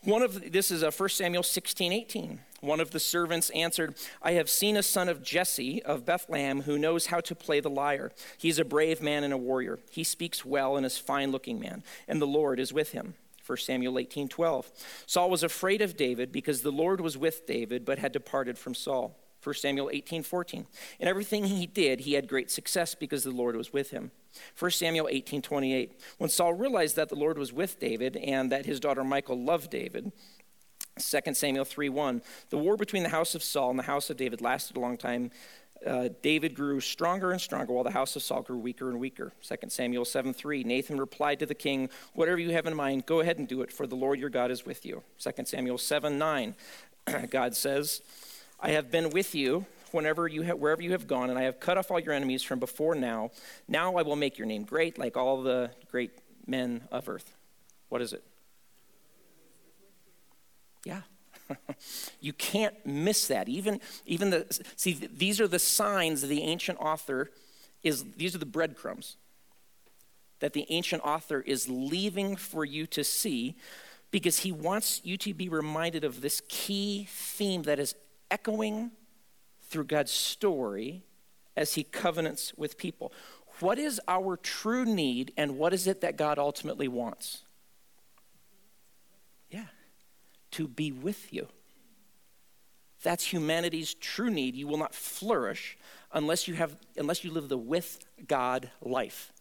[0.05, 2.40] One of this is uh, a 1 Samuel 16, 18.
[2.61, 6.79] One of the servants answered, I have seen a son of Jesse of Bethlehem who
[6.79, 8.12] knows how to play the lyre.
[8.37, 9.79] He's a brave man and a warrior.
[9.90, 13.14] He speaks well and is fine looking man, and the Lord is with him.
[13.47, 14.71] 1 Samuel 18, 12.
[15.07, 18.75] Saul was afraid of David because the Lord was with David, but had departed from
[18.75, 19.19] Saul.
[19.44, 20.66] 1 Samuel 18, 14.
[20.98, 24.11] In everything he did, he had great success because the Lord was with him.
[24.59, 26.00] 1 Samuel 18, 28.
[26.18, 29.70] When Saul realized that the Lord was with David and that his daughter Michal loved
[29.70, 30.12] David,
[30.98, 32.22] 2 Samuel 3, 1.
[32.50, 34.96] The war between the house of Saul and the house of David lasted a long
[34.96, 35.30] time.
[35.85, 39.33] Uh, David grew stronger and stronger while the house of Saul grew weaker and weaker.
[39.42, 40.64] 2 Samuel 7 3.
[40.64, 43.72] Nathan replied to the king, Whatever you have in mind, go ahead and do it,
[43.72, 45.02] for the Lord your God is with you.
[45.18, 46.54] 2 Samuel 7 9.
[47.30, 48.00] God says,
[48.64, 51.61] I have been with you whenever you have, wherever you have gone, and I have
[51.61, 53.31] cut off all your enemies from before now.
[53.68, 56.12] Now I will make your name great, like all the great
[56.46, 57.37] men of earth.
[57.90, 58.24] What is it?
[60.83, 61.03] Yeah.
[62.22, 63.50] you can't miss that.
[63.50, 64.46] Even, even the
[64.77, 67.31] see, these are the signs the ancient author
[67.83, 68.03] is.
[68.16, 69.18] These are the breadcrumbs
[70.40, 73.57] that the ancient author is leaving for you to see,
[74.11, 77.94] because he wants you to be reminded of this key theme that is
[78.35, 78.90] echoing
[79.62, 81.05] through God's story
[81.57, 83.12] as he covenants with people.
[83.61, 87.44] what is our true need and what is it that God ultimately wants?
[89.49, 89.66] Yeah,
[90.51, 91.47] to be with you.
[93.05, 94.57] That's humanity's true need.
[94.57, 95.79] You will not flourish
[96.12, 99.33] unless you have unless you live the with God life.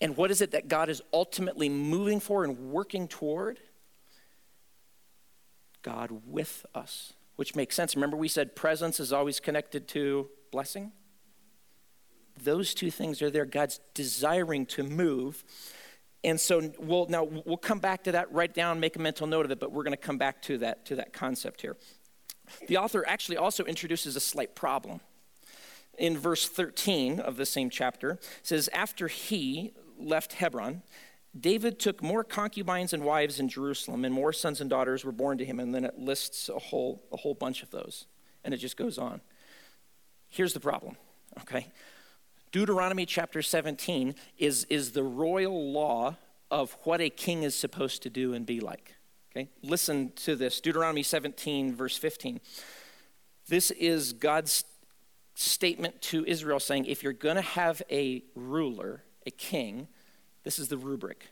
[0.00, 3.58] And what is it that God is ultimately moving for and working toward?
[5.82, 7.94] God with us, which makes sense.
[7.94, 10.92] Remember, we said presence is always connected to blessing?
[12.42, 13.46] Those two things are there.
[13.46, 15.44] God's desiring to move.
[16.24, 19.44] And so we'll now we'll come back to that, write down, make a mental note
[19.44, 21.76] of it, but we're going to come back to that to that concept here.
[22.68, 25.00] The author actually also introduces a slight problem.
[25.98, 30.82] In verse 13 of the same chapter, says, After he left Hebron,
[31.40, 35.38] David took more concubines and wives in Jerusalem, and more sons and daughters were born
[35.38, 35.60] to him.
[35.60, 38.06] And then it lists a whole, a whole bunch of those.
[38.44, 39.20] And it just goes on.
[40.28, 40.96] Here's the problem,
[41.40, 41.68] okay?
[42.52, 46.16] Deuteronomy chapter 17 is, is the royal law
[46.50, 48.94] of what a king is supposed to do and be like.
[49.32, 49.48] Okay?
[49.62, 52.40] Listen to this Deuteronomy 17, verse 15.
[53.48, 54.64] This is God's
[55.34, 59.88] statement to Israel saying, if you're going to have a ruler, a king,
[60.46, 61.26] this is the rubric.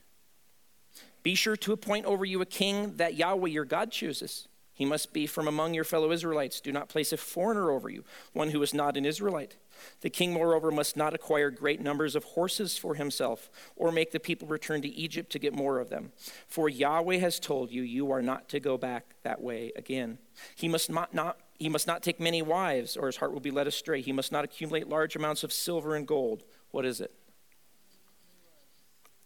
[1.22, 4.48] Be sure to appoint over you a king that Yahweh your God chooses.
[4.72, 6.60] He must be from among your fellow Israelites.
[6.60, 9.54] Do not place a foreigner over you, one who is not an Israelite.
[10.00, 14.18] The king, moreover, must not acquire great numbers of horses for himself, or make the
[14.18, 16.10] people return to Egypt to get more of them.
[16.48, 20.18] For Yahweh has told you, you are not to go back that way again.
[20.56, 23.52] He must not, not, he must not take many wives, or his heart will be
[23.52, 24.00] led astray.
[24.00, 26.42] He must not accumulate large amounts of silver and gold.
[26.72, 27.12] What is it?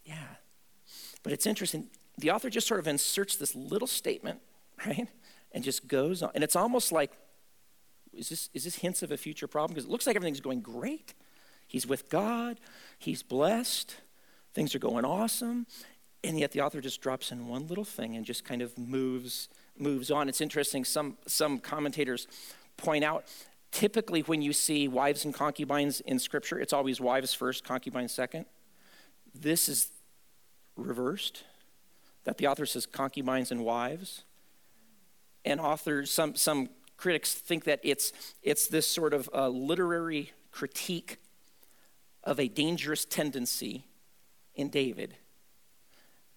[0.09, 0.17] Yeah.
[1.23, 1.89] But it's interesting.
[2.17, 4.41] The author just sort of inserts this little statement,
[4.87, 5.09] right?
[5.53, 6.31] and just goes on.
[6.35, 7.13] And it's almost like,
[8.13, 9.75] is this, is this hints of a future problem?
[9.75, 11.15] Because it looks like everything's going great.
[11.67, 12.59] He's with God,
[12.99, 13.97] he's blessed,
[14.55, 15.67] things are going awesome.
[16.25, 19.49] And yet the author just drops in one little thing and just kind of moves
[19.79, 20.29] moves on.
[20.29, 20.85] It's interesting.
[20.85, 22.27] Some some commentators
[22.77, 23.25] point out
[23.71, 28.47] typically when you see wives and concubines in scripture, it's always wives first, concubines second.
[29.33, 29.93] This is
[30.79, 31.45] reversed.
[32.25, 34.25] That the author says concubines and wives
[35.45, 38.13] and authors, some, some critics think that it's,
[38.43, 41.19] it's this sort of uh, literary critique
[42.25, 43.85] of a dangerous tendency
[44.55, 45.15] in David.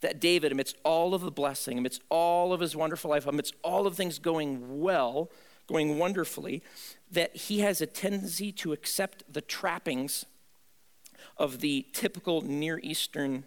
[0.02, 3.86] That David, amidst all of the blessing, amidst all of his wonderful life, amidst all
[3.86, 5.30] of things going well,
[5.68, 6.64] going wonderfully,
[7.12, 10.26] that he has a tendency to accept the trappings
[11.38, 13.44] of the typical Near Eastern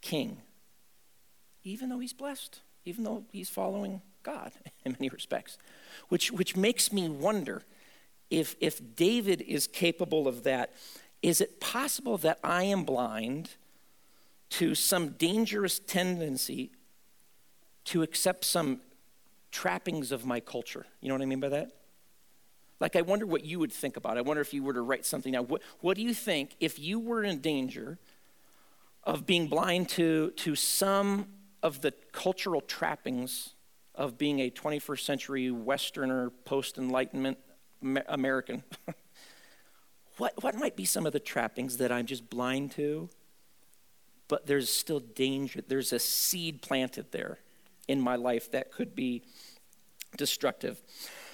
[0.00, 0.38] king,
[1.64, 4.52] even though he's blessed, even though he's following God
[4.84, 5.58] in many respects,
[6.08, 7.62] which, which makes me wonder
[8.30, 10.72] if, if David is capable of that,
[11.22, 13.50] is it possible that I am blind
[14.50, 16.70] to some dangerous tendency
[17.86, 18.80] to accept some
[19.50, 20.86] trappings of my culture?
[21.00, 21.72] You know what I mean by that?
[22.80, 24.20] Like, I wonder what you would think about it.
[24.20, 25.48] I wonder if you were to write something down.
[25.48, 27.98] What, what do you think if you were in danger
[29.08, 31.26] of being blind to, to some
[31.62, 33.54] of the cultural trappings
[33.94, 37.38] of being a 21st century Westerner, post Enlightenment
[38.06, 38.62] American.
[40.18, 43.08] what, what might be some of the trappings that I'm just blind to?
[44.28, 45.62] But there's still danger.
[45.66, 47.38] There's a seed planted there
[47.88, 49.22] in my life that could be
[50.18, 50.82] destructive.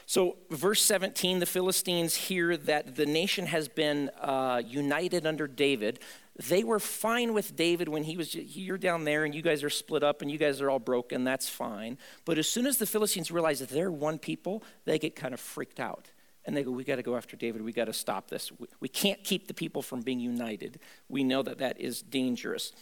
[0.07, 5.99] So, verse 17, the Philistines hear that the nation has been uh, united under David.
[6.37, 9.71] They were fine with David when he was, you're down there and you guys are
[9.71, 11.97] split up and you guys are all broken, that's fine.
[12.25, 15.41] But as soon as the Philistines realize that they're one people, they get kind of
[15.41, 16.11] freaked out.
[16.47, 17.63] And they go, We got to go after David.
[17.63, 18.53] We got to stop this.
[18.59, 20.79] We, we can't keep the people from being united.
[21.09, 22.73] We know that that is dangerous.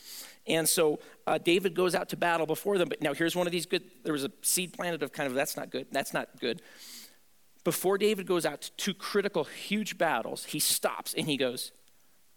[0.48, 2.88] And so uh, David goes out to battle before them.
[2.88, 5.34] But now here's one of these good, there was a seed planted of kind of,
[5.34, 6.60] that's not good, that's not good
[7.64, 11.72] before David goes out to two critical, huge battles, he stops and he goes,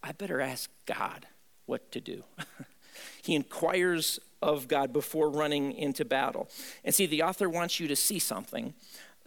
[0.05, 1.25] I better ask God
[1.65, 2.23] what to do.
[3.23, 6.47] he inquires of God before running into battle.
[6.83, 8.73] And see, the author wants you to see something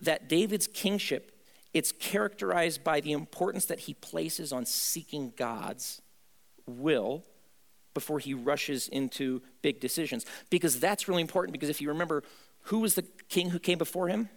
[0.00, 1.38] that David's kingship
[1.74, 6.00] it's characterized by the importance that he places on seeking God's
[6.66, 7.24] will
[7.94, 10.24] before he rushes into big decisions.
[10.50, 12.22] Because that's really important because if you remember
[12.64, 14.28] who was the king who came before him?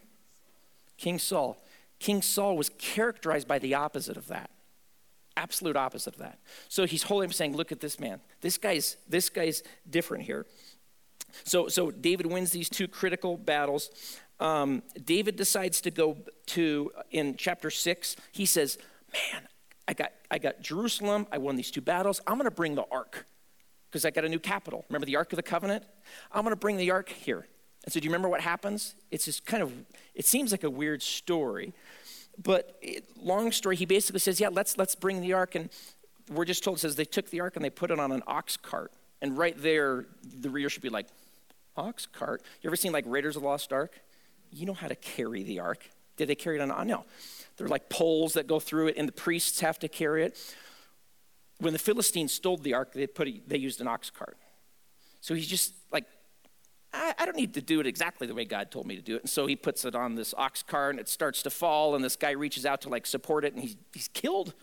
[0.97, 1.57] King Saul.
[1.99, 4.49] King Saul was characterized by the opposite of that.
[5.37, 6.39] Absolute opposite of that.
[6.69, 8.19] So he's holding him saying, look at this man.
[8.41, 10.45] This guy's this guy's different here.
[11.43, 13.89] So so David wins these two critical battles.
[14.39, 16.17] Um, David decides to go
[16.47, 18.77] to in chapter six, he says,
[19.13, 19.43] Man,
[19.87, 21.27] I got, I got Jerusalem.
[21.31, 22.21] I won these two battles.
[22.25, 23.25] I'm going to bring the ark
[23.89, 24.85] because I got a new capital.
[24.89, 25.83] Remember the Ark of the Covenant?
[26.31, 27.45] I'm going to bring the ark here.
[27.83, 28.95] And so, do you remember what happens?
[29.09, 29.73] It's just kind of,
[30.15, 31.73] it seems like a weird story.
[32.37, 35.55] But it, long story, he basically says, yeah, let's, let's bring the ark.
[35.55, 35.69] And
[36.29, 38.23] we're just told, it says they took the ark and they put it on an
[38.27, 38.91] ox cart.
[39.21, 41.07] And right there, the reader should be like,
[41.77, 42.41] ox cart?
[42.61, 43.99] You ever seen like Raiders of the Lost Ark?
[44.51, 45.89] You know how to carry the ark.
[46.17, 46.87] Did they carry it on?
[46.87, 47.05] No.
[47.57, 50.37] They're like poles that go through it, and the priests have to carry it.
[51.59, 54.37] When the Philistines stole the ark, they, put a, they used an ox cart.
[55.21, 55.73] So he's just
[56.93, 59.15] I, I, don't need to do it exactly the way God told me to do
[59.15, 59.21] it.
[59.21, 62.03] And so he puts it on this ox cart, and it starts to fall, and
[62.03, 64.53] this guy reaches out to like support it, and he's, he's killed,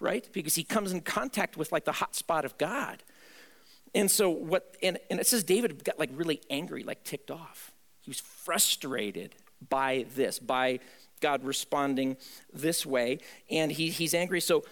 [0.00, 0.28] right?
[0.32, 3.02] Because he comes in contact with like the hot spot of God.
[3.94, 7.72] And so what, and, and it says David got like really angry, like ticked off.
[8.00, 9.34] He was frustrated
[9.68, 10.80] by this, by
[11.20, 12.16] God responding
[12.52, 13.18] this way.
[13.50, 14.40] And he, he's angry.
[14.40, 14.64] So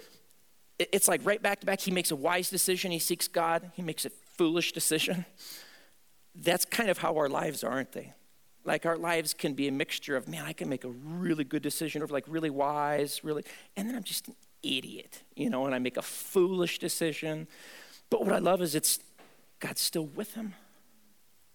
[0.78, 1.80] it's like right back to back.
[1.80, 2.90] He makes a wise decision.
[2.90, 3.70] He seeks God.
[3.74, 5.24] He makes a foolish decision.
[6.34, 8.12] That's kind of how our lives are, aren't they?
[8.64, 11.62] Like our lives can be a mixture of, man, I can make a really good
[11.62, 13.44] decision, or like really wise, really,
[13.76, 17.48] and then I'm just an idiot, you know, and I make a foolish decision.
[18.08, 19.00] But what I love is it's
[19.58, 20.54] God's still with him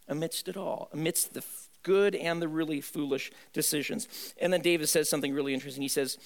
[0.07, 1.43] amidst it all, amidst the
[1.83, 4.33] good and the really foolish decisions.
[4.41, 5.81] And then David says something really interesting.
[5.81, 6.17] He says,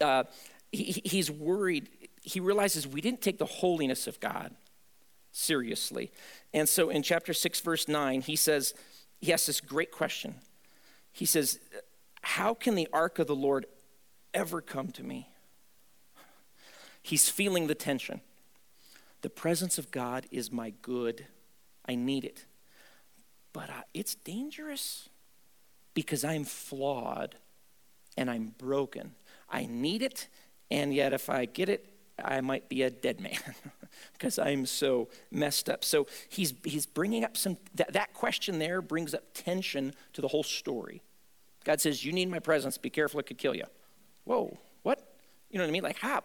[0.00, 0.24] uh,
[0.72, 1.88] he, he's worried.
[2.20, 4.54] He realizes we didn't take the holiness of God
[5.34, 6.12] seriously.
[6.52, 8.72] And so in chapter 6, verse 9, he says,
[9.20, 10.36] he asks this great question.
[11.12, 11.58] He says,
[12.22, 13.66] How can the ark of the Lord
[14.32, 15.28] ever come to me?
[17.02, 18.20] He's feeling the tension.
[19.22, 21.26] The presence of God is my good.
[21.86, 22.44] I need it.
[23.52, 25.08] But uh, it's dangerous
[25.94, 27.36] because I'm flawed
[28.16, 29.14] and I'm broken.
[29.48, 30.28] I need it,
[30.70, 33.38] and yet if I get it, I might be a dead man
[34.12, 35.84] because I'm so messed up.
[35.84, 40.28] So he's, he's bringing up some, that, that question there brings up tension to the
[40.28, 41.02] whole story.
[41.64, 43.64] God says, You need my presence, be careful, it could kill you.
[44.24, 45.14] Whoa, what?
[45.50, 45.82] You know what I mean?
[45.82, 46.22] Like, how?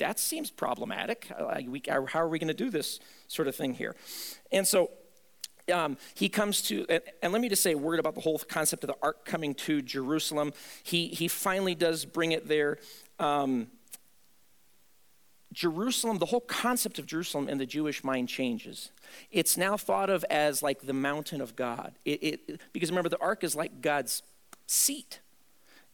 [0.00, 1.28] that seems problematic.
[1.28, 3.94] How are we going to do this sort of thing here?
[4.50, 4.90] And so
[5.72, 8.38] um, he comes to, and, and, let me just say a word about the whole
[8.38, 10.52] concept of the ark coming to Jerusalem.
[10.82, 12.78] He, he finally does bring it there.
[13.18, 13.68] Um,
[15.52, 18.90] Jerusalem, the whole concept of Jerusalem in the Jewish mind changes.
[19.32, 21.94] It's now thought of as like the mountain of God.
[22.04, 24.22] It, it, because remember, the ark is like God's
[24.66, 25.20] seat.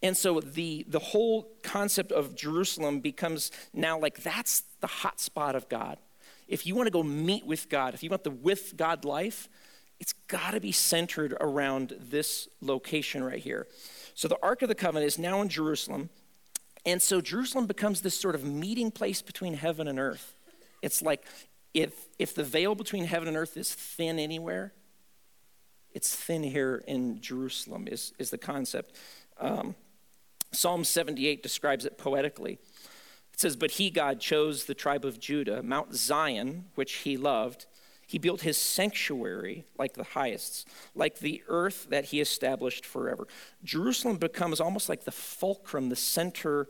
[0.03, 5.57] And so the, the whole concept of Jerusalem becomes now like that's the hot spot
[5.57, 5.99] of God.
[6.49, 9.49] If you want to go meet with God, if you want the with God life,
[9.99, 13.67] it's got to be centered around this location right here.
[14.15, 16.11] So the Ark of the Covenant is now in Jerusalem.
[16.87, 20.35] And so Jerusalem becomes this sort of meeting place between heaven and earth.
[20.83, 21.27] It's like
[21.75, 24.73] if, if the veil between heaven and earth is thin anywhere,
[25.93, 28.95] it's thin here in Jerusalem, is, is the concept.
[29.41, 29.75] Um,
[30.53, 32.59] Psalm 78 describes it poetically.
[33.33, 37.67] It says, But he, God, chose the tribe of Judah, Mount Zion, which he loved.
[38.07, 43.27] He built his sanctuary like the highest, like the earth that he established forever.
[43.65, 46.69] Jerusalem becomes almost like the fulcrum, the center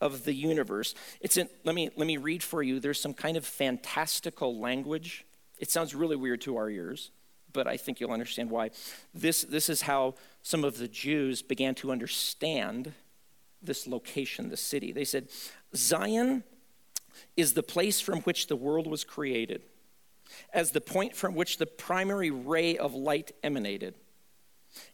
[0.00, 0.94] of the universe.
[1.20, 2.80] It's in, let me, let me read for you.
[2.80, 5.24] There's some kind of fantastical language.
[5.58, 7.10] It sounds really weird to our ears,
[7.52, 8.70] but I think you'll understand why.
[9.14, 12.92] This, this is how some of the Jews began to understand
[13.62, 14.92] this location, the city.
[14.92, 15.28] They said,
[15.74, 16.44] Zion
[17.36, 19.62] is the place from which the world was created,
[20.52, 23.94] as the point from which the primary ray of light emanated,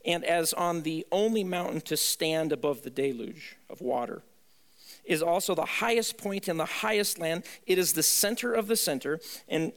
[0.05, 4.23] and as on the only mountain to stand above the deluge of water.
[5.05, 7.45] Is also the highest point in the highest land.
[7.67, 9.19] It is the center of the center,
[9.49, 9.73] and,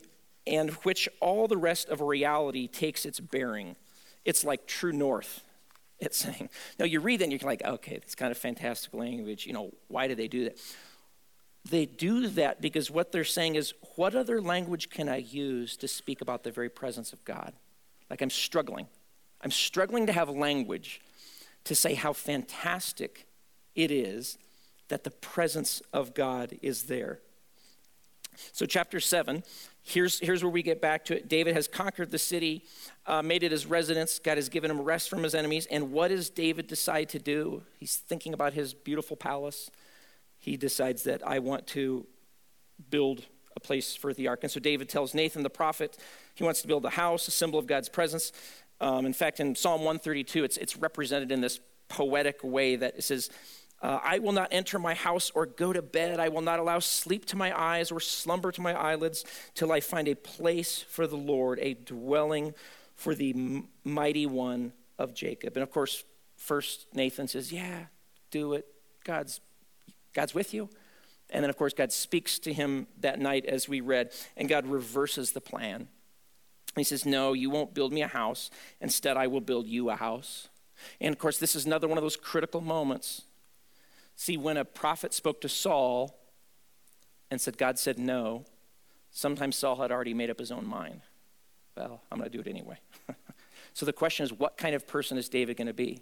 [0.45, 3.75] and which all the rest of reality takes its bearing.
[4.23, 5.43] It's like true north
[5.99, 6.49] it's saying.
[6.77, 9.45] Now you read that and you're like, okay, it's kind of fantastical language.
[9.45, 10.57] You know, why do they do that?
[11.69, 15.87] They do that because what they're saying is, what other language can I use to
[15.87, 17.53] speak about the very presence of God?
[18.09, 18.87] Like I'm struggling.
[19.41, 21.01] I'm struggling to have language
[21.63, 23.25] to say how fantastic
[23.73, 24.37] it is
[24.87, 27.19] that the presence of God is there.
[28.51, 29.43] So, chapter 7,
[29.81, 31.29] here's, here's where we get back to it.
[31.29, 32.65] David has conquered the city,
[33.05, 34.19] uh, made it his residence.
[34.19, 35.67] God has given him rest from his enemies.
[35.71, 37.63] And what does David decide to do?
[37.77, 39.69] He's thinking about his beautiful palace.
[40.37, 42.05] He decides that I want to
[42.89, 43.23] build
[43.55, 44.39] a place for the ark.
[44.43, 45.97] And so David tells Nathan the prophet
[46.33, 48.33] he wants to build a house, a symbol of God's presence.
[48.81, 53.03] Um, in fact, in Psalm 132, it's, it's represented in this poetic way that it
[53.03, 53.29] says,
[53.81, 56.19] Uh, I will not enter my house or go to bed.
[56.19, 59.79] I will not allow sleep to my eyes or slumber to my eyelids till I
[59.79, 62.53] find a place for the Lord, a dwelling
[62.95, 65.55] for the mighty one of Jacob.
[65.55, 66.03] And of course,
[66.37, 67.85] first Nathan says, Yeah,
[68.31, 68.65] do it.
[69.03, 69.41] God's,
[70.13, 70.69] God's with you.
[71.29, 74.67] And then, of course, God speaks to him that night as we read, and God
[74.67, 75.87] reverses the plan.
[76.75, 78.49] He says, No, you won't build me a house.
[78.81, 80.49] Instead, I will build you a house.
[80.99, 83.23] And of course, this is another one of those critical moments.
[84.15, 86.17] See, when a prophet spoke to Saul
[87.29, 88.45] and said, God said no,
[89.11, 91.01] sometimes Saul had already made up his own mind.
[91.75, 92.77] Well, I'm going to do it anyway.
[93.73, 96.01] so the question is, what kind of person is David going to be?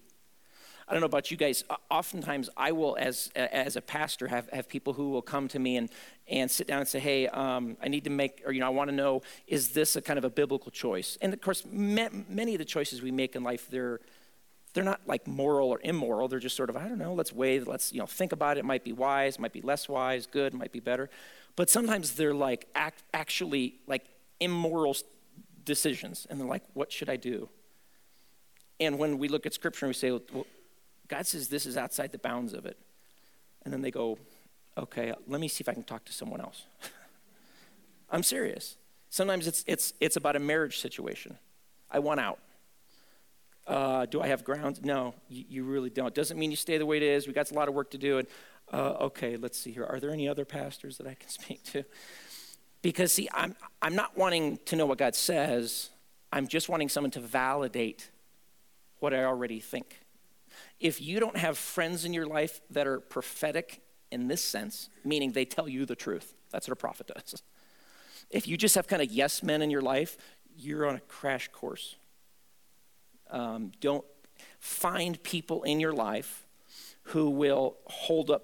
[0.88, 1.64] I don't know about you guys.
[1.90, 5.78] Oftentimes, I will, as as a pastor, have, have people who will come to me
[5.78, 5.90] and,
[6.28, 8.70] and sit down and say, "Hey, um, I need to make, or you know, I
[8.70, 12.54] want to know, is this a kind of a biblical choice?" And of course, many
[12.54, 14.02] of the choices we make in life, they're
[14.74, 16.28] they're not like moral or immoral.
[16.28, 18.62] They're just sort of, I don't know, let's weigh, let's, you know, think about it.
[18.62, 21.10] It might be wise, might be less wise, good, might be better.
[21.56, 24.04] But sometimes they're like act, actually like
[24.40, 24.96] immoral
[25.64, 26.26] decisions.
[26.30, 27.50] And they're like, what should I do?
[28.80, 30.48] And when we look at scripture and we say, well,
[31.08, 32.78] God says this is outside the bounds of it.
[33.64, 34.18] And then they go,
[34.78, 36.66] okay, let me see if I can talk to someone else.
[38.10, 38.78] I'm serious.
[39.10, 41.38] Sometimes it's, it's, it's about a marriage situation.
[41.92, 42.40] I want out.
[43.66, 44.82] Uh, do I have grounds?
[44.84, 46.14] No, you, you, really don't.
[46.14, 47.28] Doesn't mean you stay the way it is.
[47.28, 48.18] We got a lot of work to do.
[48.18, 48.28] And
[48.72, 49.86] uh, okay, let's see here.
[49.86, 51.86] Are there any other pastors that I can speak to?
[52.82, 55.90] Because see, I'm I'm not wanting to know what God says.
[56.32, 58.10] I'm just wanting someone to validate
[59.00, 60.00] what I already think.
[60.80, 65.32] If you don't have friends in your life that are prophetic in this sense, meaning
[65.32, 67.42] they tell you the truth, that's what a prophet does.
[68.30, 70.18] If you just have kind of yes men in your life,
[70.58, 71.96] you're on a crash course
[73.34, 74.06] um, don't
[74.60, 76.46] find people in your life
[77.08, 78.44] who will hold up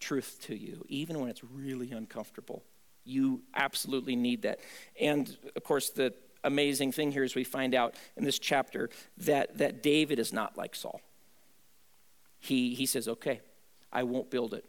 [0.00, 2.62] truth to you, even when it's really uncomfortable.
[3.04, 4.60] You absolutely need that.
[4.98, 8.88] And of course, the amazing thing here is we find out in this chapter
[9.18, 11.00] that, that David is not like Saul.
[12.38, 13.40] He, he says, okay,
[13.92, 14.64] I won't build it.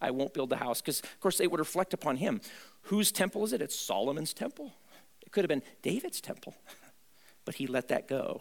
[0.00, 0.80] I won't build the house.
[0.80, 2.40] Because, of course, it would reflect upon him.
[2.82, 3.62] Whose temple is it?
[3.62, 4.72] It's Solomon's temple.
[5.22, 6.54] It could have been David's temple.
[7.46, 8.40] But he let that go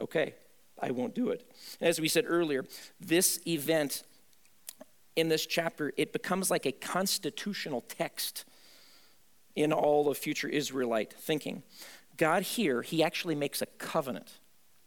[0.00, 0.34] okay,
[0.80, 1.50] I won't do it.
[1.80, 2.64] As we said earlier,
[3.00, 4.02] this event
[5.16, 8.44] in this chapter, it becomes like a constitutional text
[9.54, 11.62] in all of future Israelite thinking.
[12.16, 14.38] God here, he actually makes a covenant.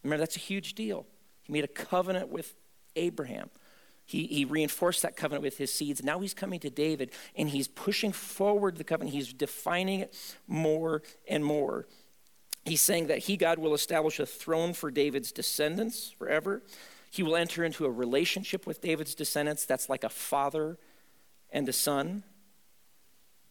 [0.04, 1.06] Remember, that's a huge deal.
[1.44, 2.54] He made a covenant with
[2.96, 3.50] Abraham.
[4.06, 6.04] He, he reinforced that covenant with his seeds.
[6.04, 9.16] Now he's coming to David and he's pushing forward the covenant.
[9.16, 11.88] He's defining it more and more.
[12.66, 16.62] He's saying that he, God, will establish a throne for David's descendants forever.
[17.12, 20.78] He will enter into a relationship with David's descendants that's like a father
[21.52, 22.24] and a son.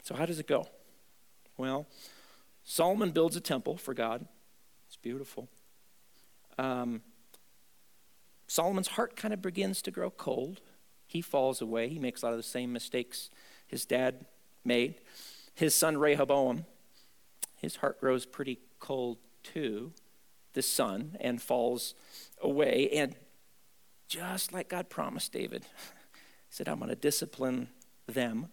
[0.03, 0.67] So, how does it go?
[1.57, 1.87] Well,
[2.65, 4.27] Solomon builds a temple for God.
[4.87, 5.49] It's beautiful.
[6.59, 7.03] Um,
[8.47, 10.61] Solomon's heart kind of begins to grow cold.
[11.07, 11.89] He falls away.
[11.89, 13.31] He makes a lot of the same mistakes
[13.67, 14.25] his dad
[14.65, 14.97] made.
[15.55, 16.65] His son Rehoboam,
[17.57, 19.93] his heart grows pretty cold to
[20.53, 21.95] the sun and falls
[22.43, 22.91] away.
[22.93, 23.14] And
[24.09, 25.64] just like God promised David,
[26.51, 27.68] said, I'm going to discipline
[28.07, 28.49] them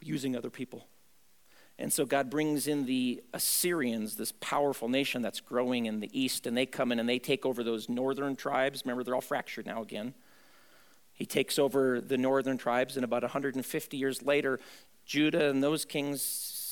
[0.00, 0.86] using other people.
[1.76, 6.46] And so God brings in the Assyrians, this powerful nation that's growing in the east,
[6.46, 8.82] and they come in and they take over those northern tribes.
[8.84, 10.14] Remember, they're all fractured now again.
[11.14, 14.60] He takes over the northern tribes, and about 150 years later,
[15.04, 16.22] Judah and those kings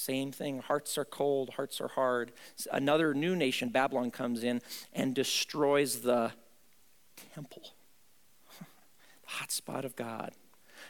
[0.02, 0.58] same thing.
[0.58, 2.32] Hearts are cold, hearts are hard.
[2.70, 4.60] Another new nation, Babylon, comes in
[4.92, 6.32] and destroys the
[7.34, 7.62] temple,
[8.58, 8.66] the
[9.26, 10.32] hot spot of God.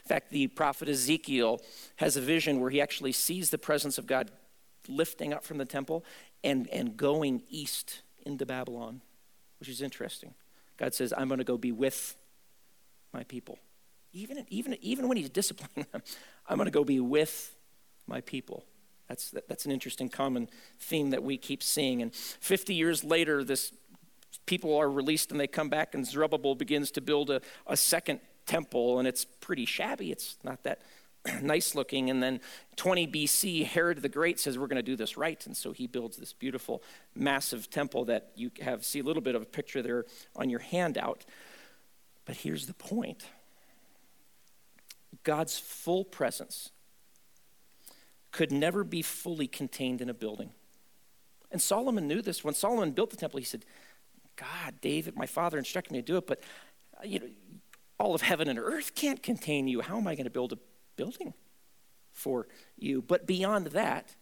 [0.03, 1.61] In fact, the prophet Ezekiel
[1.97, 4.31] has a vision where he actually sees the presence of God
[4.87, 6.03] lifting up from the temple
[6.43, 9.01] and, and going east into Babylon,
[9.59, 10.33] which is interesting.
[10.77, 12.17] God says, I'm going to go be with
[13.13, 13.59] my people.
[14.11, 16.01] Even, even, even when he's disciplining them,
[16.47, 17.55] I'm going to go be with
[18.07, 18.65] my people.
[19.13, 20.49] That's, that's an interesting common
[20.79, 22.01] theme that we keep seeing.
[22.01, 23.71] And 50 years later, this
[24.47, 28.21] people are released and they come back, and Zerubbabel begins to build a, a second
[28.47, 30.11] temple, and it's pretty shabby.
[30.11, 30.81] It's not that
[31.43, 32.09] nice looking.
[32.09, 32.41] And then
[32.75, 35.45] 20 BC, Herod the Great says, We're going to do this right.
[35.45, 36.81] And so he builds this beautiful,
[37.13, 40.05] massive temple that you have see a little bit of a picture there
[40.35, 41.23] on your handout.
[42.25, 43.27] But here's the point
[45.23, 46.71] God's full presence
[48.33, 50.49] could never be fully contained in a building.
[51.51, 52.43] And Solomon knew this.
[52.43, 53.63] When Solomon built the temple, he said,
[54.35, 56.41] God, David, my father instructed me to do it, but
[56.97, 57.27] uh, you know,
[57.99, 59.81] all of heaven and earth can't contain you.
[59.81, 60.57] How am I going to build a
[60.95, 61.35] building
[62.11, 63.03] for you?
[63.03, 64.15] But beyond that,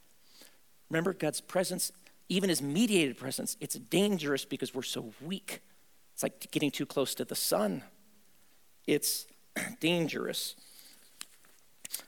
[0.89, 1.93] remember God's presence,
[2.28, 5.62] even his mediated presence, it's dangerous because we're so weak.
[6.14, 7.84] It's like getting too close to the sun.
[8.86, 9.26] It's
[9.80, 10.57] dangerous.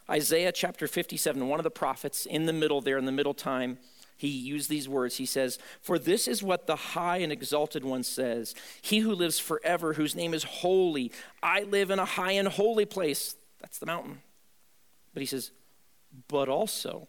[0.09, 3.77] Isaiah chapter 57, one of the prophets in the middle there, in the middle time,
[4.17, 5.17] he used these words.
[5.17, 9.39] He says, For this is what the high and exalted one says He who lives
[9.39, 11.11] forever, whose name is holy.
[11.41, 13.35] I live in a high and holy place.
[13.59, 14.21] That's the mountain.
[15.13, 15.51] But he says,
[16.27, 17.07] But also,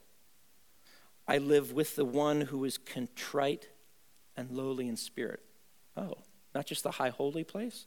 [1.29, 3.69] I live with the one who is contrite
[4.37, 5.41] and lowly in spirit.
[5.97, 6.19] Oh,
[6.55, 7.87] not just the high holy place?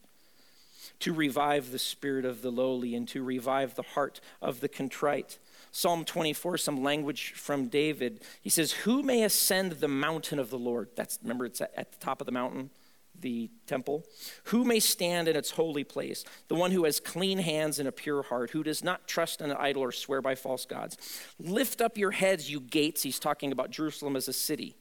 [0.99, 5.39] To revive the spirit of the lowly and to revive the heart of the contrite.
[5.71, 8.23] Psalm 24, some language from David.
[8.41, 10.89] He says, Who may ascend the mountain of the Lord?
[10.95, 12.71] That's, remember, it's at the top of the mountain,
[13.19, 14.05] the temple.
[14.45, 16.23] Who may stand in its holy place?
[16.47, 19.51] The one who has clean hands and a pure heart, who does not trust in
[19.51, 20.97] an idol or swear by false gods.
[21.39, 23.03] Lift up your heads, you gates.
[23.03, 24.75] He's talking about Jerusalem as a city.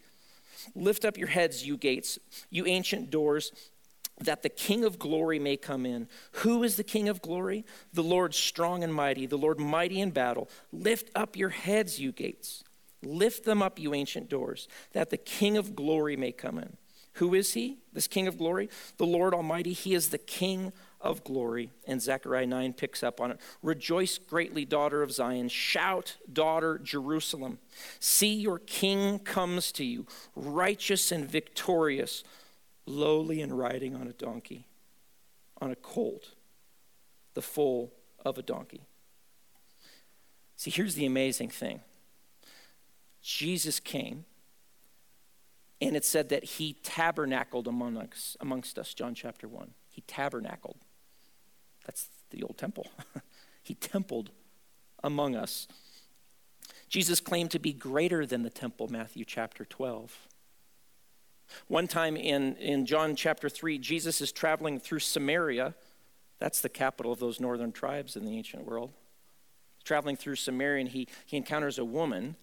[0.74, 2.18] Lift up your heads, you gates,
[2.50, 3.52] you ancient doors
[4.20, 6.08] that the King of glory may come in.
[6.32, 7.64] Who is the King of glory?
[7.92, 10.48] The Lord strong and mighty, the Lord mighty in battle.
[10.72, 12.64] Lift up your heads, you gates.
[13.02, 16.76] Lift them up, you ancient doors, that the King of glory may come in.
[17.14, 18.68] Who is he, this King of glory?
[18.98, 19.72] The Lord Almighty.
[19.72, 21.70] He is the King of glory.
[21.86, 23.40] And Zechariah 9 picks up on it.
[23.62, 25.48] Rejoice greatly, daughter of Zion.
[25.48, 27.58] Shout, daughter Jerusalem.
[28.00, 32.22] See, your King comes to you, righteous and victorious
[32.86, 34.66] lowly and riding on a donkey,
[35.60, 36.30] on a colt,
[37.34, 37.92] the foal
[38.24, 38.86] of a donkey.
[40.56, 41.80] See, here's the amazing thing
[43.22, 44.24] Jesus came,
[45.80, 49.72] and it said that he tabernacled amongst us, John chapter 1.
[49.88, 50.78] He tabernacled.
[51.84, 52.86] That's the old temple.
[53.62, 54.30] he templed
[55.02, 55.68] among us.
[56.88, 60.16] Jesus claimed to be greater than the temple, Matthew chapter 12.
[61.68, 65.74] One time in, in John chapter 3, Jesus is traveling through Samaria.
[66.38, 68.92] That's the capital of those northern tribes in the ancient world.
[69.84, 72.36] Traveling through Samaria, and he, he encounters a woman,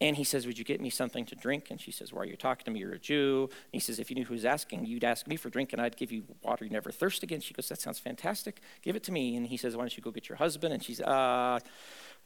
[0.00, 1.70] and he says, Would you get me something to drink?
[1.70, 2.80] And she says, Why are you talking to me?
[2.80, 3.48] You're a Jew.
[3.50, 5.96] And he says, If you knew who's asking, you'd ask me for drink, and I'd
[5.96, 7.40] give you water you never thirst again.
[7.40, 8.60] She goes, That sounds fantastic.
[8.80, 9.36] Give it to me.
[9.36, 10.72] And he says, Why don't you go get your husband?
[10.72, 11.60] And she's, Uh,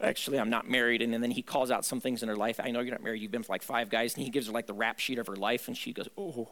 [0.00, 1.02] actually, I'm not married.
[1.02, 2.60] And then he calls out some things in her life.
[2.62, 3.22] I know you're not married.
[3.22, 4.14] You've been with like five guys.
[4.14, 5.68] And he gives her like the rap sheet of her life.
[5.68, 6.50] And she goes, Oh,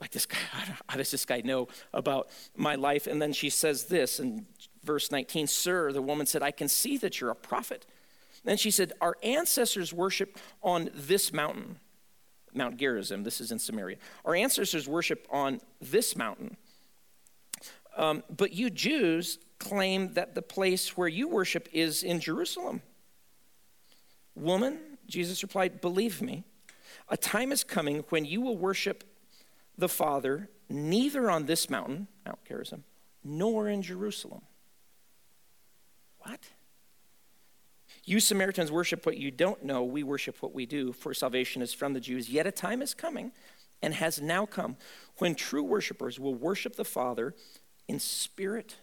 [0.00, 0.38] like this guy,
[0.88, 3.06] how does this guy know about my life?
[3.06, 4.46] And then she says this in
[4.84, 7.86] verse 19 Sir, the woman said, I can see that you're a prophet.
[8.44, 11.78] Then she said, Our ancestors worship on this mountain,
[12.54, 13.22] Mount Gerizim.
[13.22, 13.96] This is in Samaria.
[14.24, 16.56] Our ancestors worship on this mountain.
[17.96, 22.82] Um, but you Jews claim that the place where you worship is in Jerusalem.
[24.34, 26.44] Woman, Jesus replied, Believe me,
[27.08, 29.04] a time is coming when you will worship
[29.78, 32.84] the Father neither on this mountain, Mount Gerizim,
[33.22, 34.42] nor in Jerusalem.
[36.20, 36.40] What?
[38.04, 39.84] You Samaritans worship what you don't know.
[39.84, 42.30] We worship what we do, for salvation is from the Jews.
[42.30, 43.32] Yet a time is coming
[43.82, 44.76] and has now come
[45.18, 47.34] when true worshipers will worship the Father
[47.88, 48.76] in spirit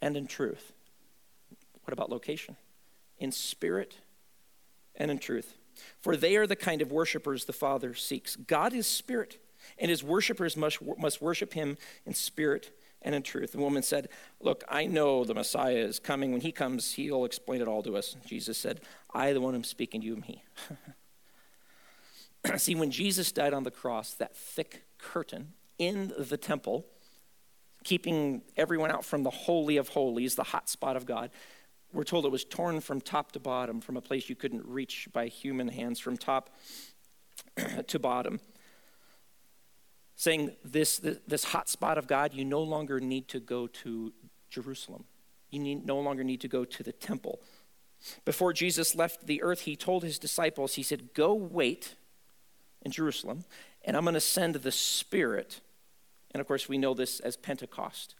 [0.00, 0.72] and in truth.
[1.84, 2.56] What about location?
[3.18, 3.98] In spirit
[4.96, 5.54] and in truth.
[6.00, 8.36] For they are the kind of worshipers the Father seeks.
[8.36, 9.38] God is spirit,
[9.78, 12.70] and his worshipers must, must worship him in spirit
[13.02, 13.52] and in truth.
[13.52, 14.08] The woman said,
[14.40, 16.32] Look, I know the Messiah is coming.
[16.32, 18.16] When he comes, he'll explain it all to us.
[18.26, 18.80] Jesus said,
[19.14, 20.44] I, the one who's speaking to you, me.
[22.56, 26.84] See, when Jesus died on the cross, that thick curtain in the temple
[27.84, 31.30] keeping everyone out from the Holy of Holies, the hot spot of God.
[31.92, 35.08] We're told it was torn from top to bottom, from a place you couldn't reach
[35.12, 36.50] by human hands, from top
[37.86, 38.40] to bottom.
[40.14, 44.12] Saying this, this, hot spot of God, you no longer need to go to
[44.50, 45.04] Jerusalem.
[45.50, 47.40] You need, no longer need to go to the temple.
[48.24, 51.94] Before Jesus left the earth, he told his disciples, he said, Go wait
[52.82, 53.44] in Jerusalem,
[53.84, 55.60] and I'm going to send the Spirit
[56.32, 58.14] and of course, we know this as Pentecost.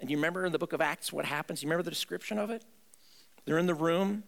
[0.00, 1.62] And you remember in the book of Acts what happens?
[1.62, 2.64] You remember the description of it?
[3.44, 4.24] They're in the room.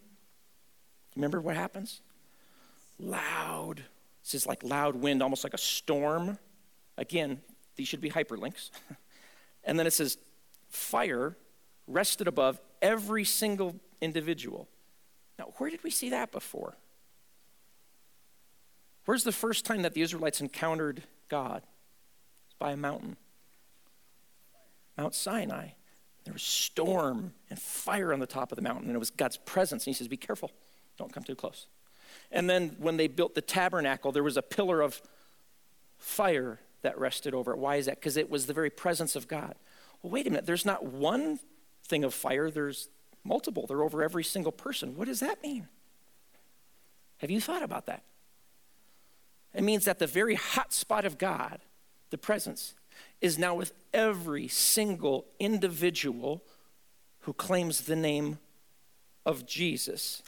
[1.15, 2.01] Remember what happens?
[2.99, 3.83] Loud.
[4.23, 6.37] This is like loud wind, almost like a storm.
[6.97, 7.41] Again,
[7.75, 8.69] these should be hyperlinks.
[9.63, 10.17] and then it says,
[10.69, 11.37] fire
[11.87, 14.67] rested above every single individual.
[15.37, 16.77] Now, where did we see that before?
[19.05, 21.63] Where's the first time that the Israelites encountered God?
[22.61, 23.17] By a mountain.
[24.95, 25.69] Mount Sinai.
[26.25, 29.37] There was storm and fire on the top of the mountain, and it was God's
[29.37, 29.87] presence.
[29.87, 30.51] And he says, Be careful,
[30.95, 31.65] don't come too close.
[32.31, 35.01] And then when they built the tabernacle, there was a pillar of
[35.97, 37.57] fire that rested over it.
[37.57, 37.95] Why is that?
[37.95, 39.55] Because it was the very presence of God.
[40.03, 41.39] Well, wait a minute, there's not one
[41.83, 42.89] thing of fire, there's
[43.23, 43.65] multiple.
[43.65, 44.95] They're over every single person.
[44.95, 45.67] What does that mean?
[47.17, 48.03] Have you thought about that?
[49.55, 51.59] It means that the very hot spot of God,
[52.11, 52.75] the presence,
[53.19, 56.43] is now with every single individual
[57.21, 58.37] who claims the name
[59.25, 60.21] of Jesus.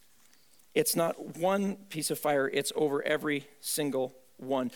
[0.73, 4.71] It's not one piece of fire, it's over every single one.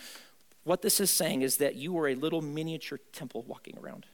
[0.64, 4.06] What this is saying is that you are a little miniature temple walking around.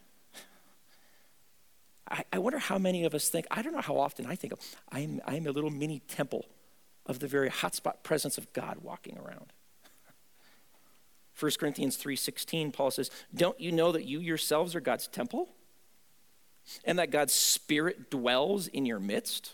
[2.09, 4.53] I, I wonder how many of us think, I don't know how often I think
[4.53, 4.59] of,
[4.91, 6.45] I'm, I'm a little mini temple
[7.05, 9.51] of the very hotspot presence of God walking around.
[11.39, 15.55] 1 Corinthians 3:16 Paul says, "Don't you know that you yourselves are God's temple?
[16.85, 19.53] And that God's spirit dwells in your midst?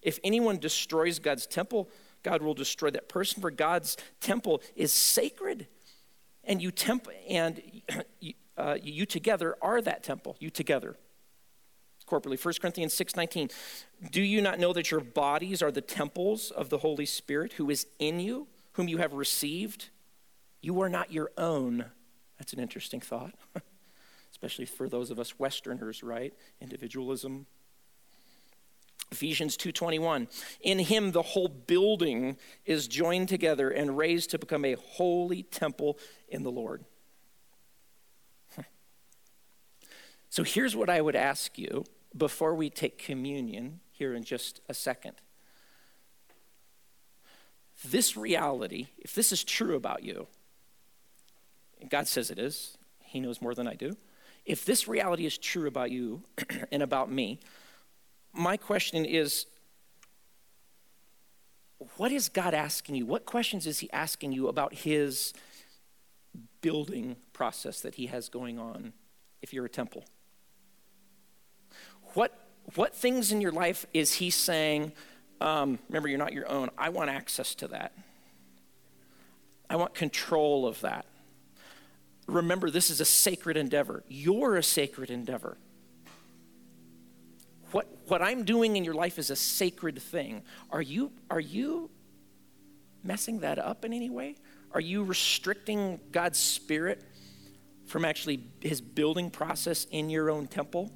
[0.00, 1.90] If anyone destroys God's temple,
[2.22, 5.66] God will destroy that person for God's temple is sacred.
[6.44, 7.62] And you temp and
[8.56, 10.36] uh, you together are that temple.
[10.40, 10.96] You together
[12.06, 13.50] corporately 1 corinthians 6.19
[14.10, 17.70] do you not know that your bodies are the temples of the holy spirit who
[17.70, 19.88] is in you whom you have received
[20.64, 21.84] you are not your own.
[22.38, 23.34] That's an interesting thought,
[24.32, 26.32] especially for those of us Westerners, right?
[26.60, 27.46] Individualism.
[29.12, 30.26] Ephesians 2:21
[30.62, 35.98] In him the whole building is joined together and raised to become a holy temple
[36.28, 36.84] in the Lord.
[40.30, 41.84] So here's what I would ask you
[42.16, 45.14] before we take communion here in just a second.
[47.84, 50.26] This reality, if this is true about you,
[51.88, 52.76] God says it is.
[52.98, 53.96] He knows more than I do.
[54.44, 56.22] If this reality is true about you
[56.72, 57.40] and about me,
[58.32, 59.46] my question is
[61.96, 63.06] what is God asking you?
[63.06, 65.32] What questions is He asking you about His
[66.60, 68.92] building process that He has going on
[69.42, 70.04] if you're a temple?
[72.14, 72.38] What,
[72.74, 74.92] what things in your life is He saying,
[75.40, 77.92] um, remember, you're not your own, I want access to that?
[79.68, 81.06] I want control of that
[82.26, 84.04] remember this is a sacred endeavor.
[84.08, 85.58] You're a sacred endeavor.
[87.72, 90.42] What, what I'm doing in your life is a sacred thing.
[90.70, 91.90] Are you, are you
[93.02, 94.36] messing that up in any way?
[94.72, 97.02] Are you restricting God's Spirit
[97.86, 100.92] from actually his building process in your own temple?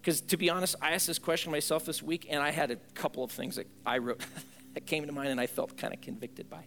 [0.00, 2.76] Because to be honest, I asked this question myself this week, and I had a
[2.94, 4.20] couple of things that I wrote
[4.74, 6.64] that came to mind and I felt kind of convicted by.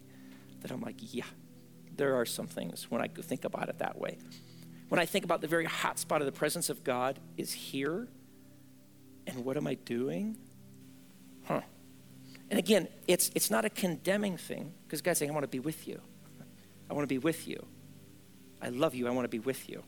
[0.62, 1.24] That I'm like, yeah,
[1.96, 4.18] there are some things when I think about it that way.
[4.88, 8.08] When I think about the very hot spot of the presence of God is here,
[9.26, 10.36] and what am I doing?
[11.44, 11.62] Huh.
[12.50, 15.58] And again, it's, it's not a condemning thing because God's saying, I want to be
[15.58, 16.00] with you.
[16.88, 17.66] I want to be with you.
[18.62, 19.08] I love you.
[19.08, 19.82] I want to be with you.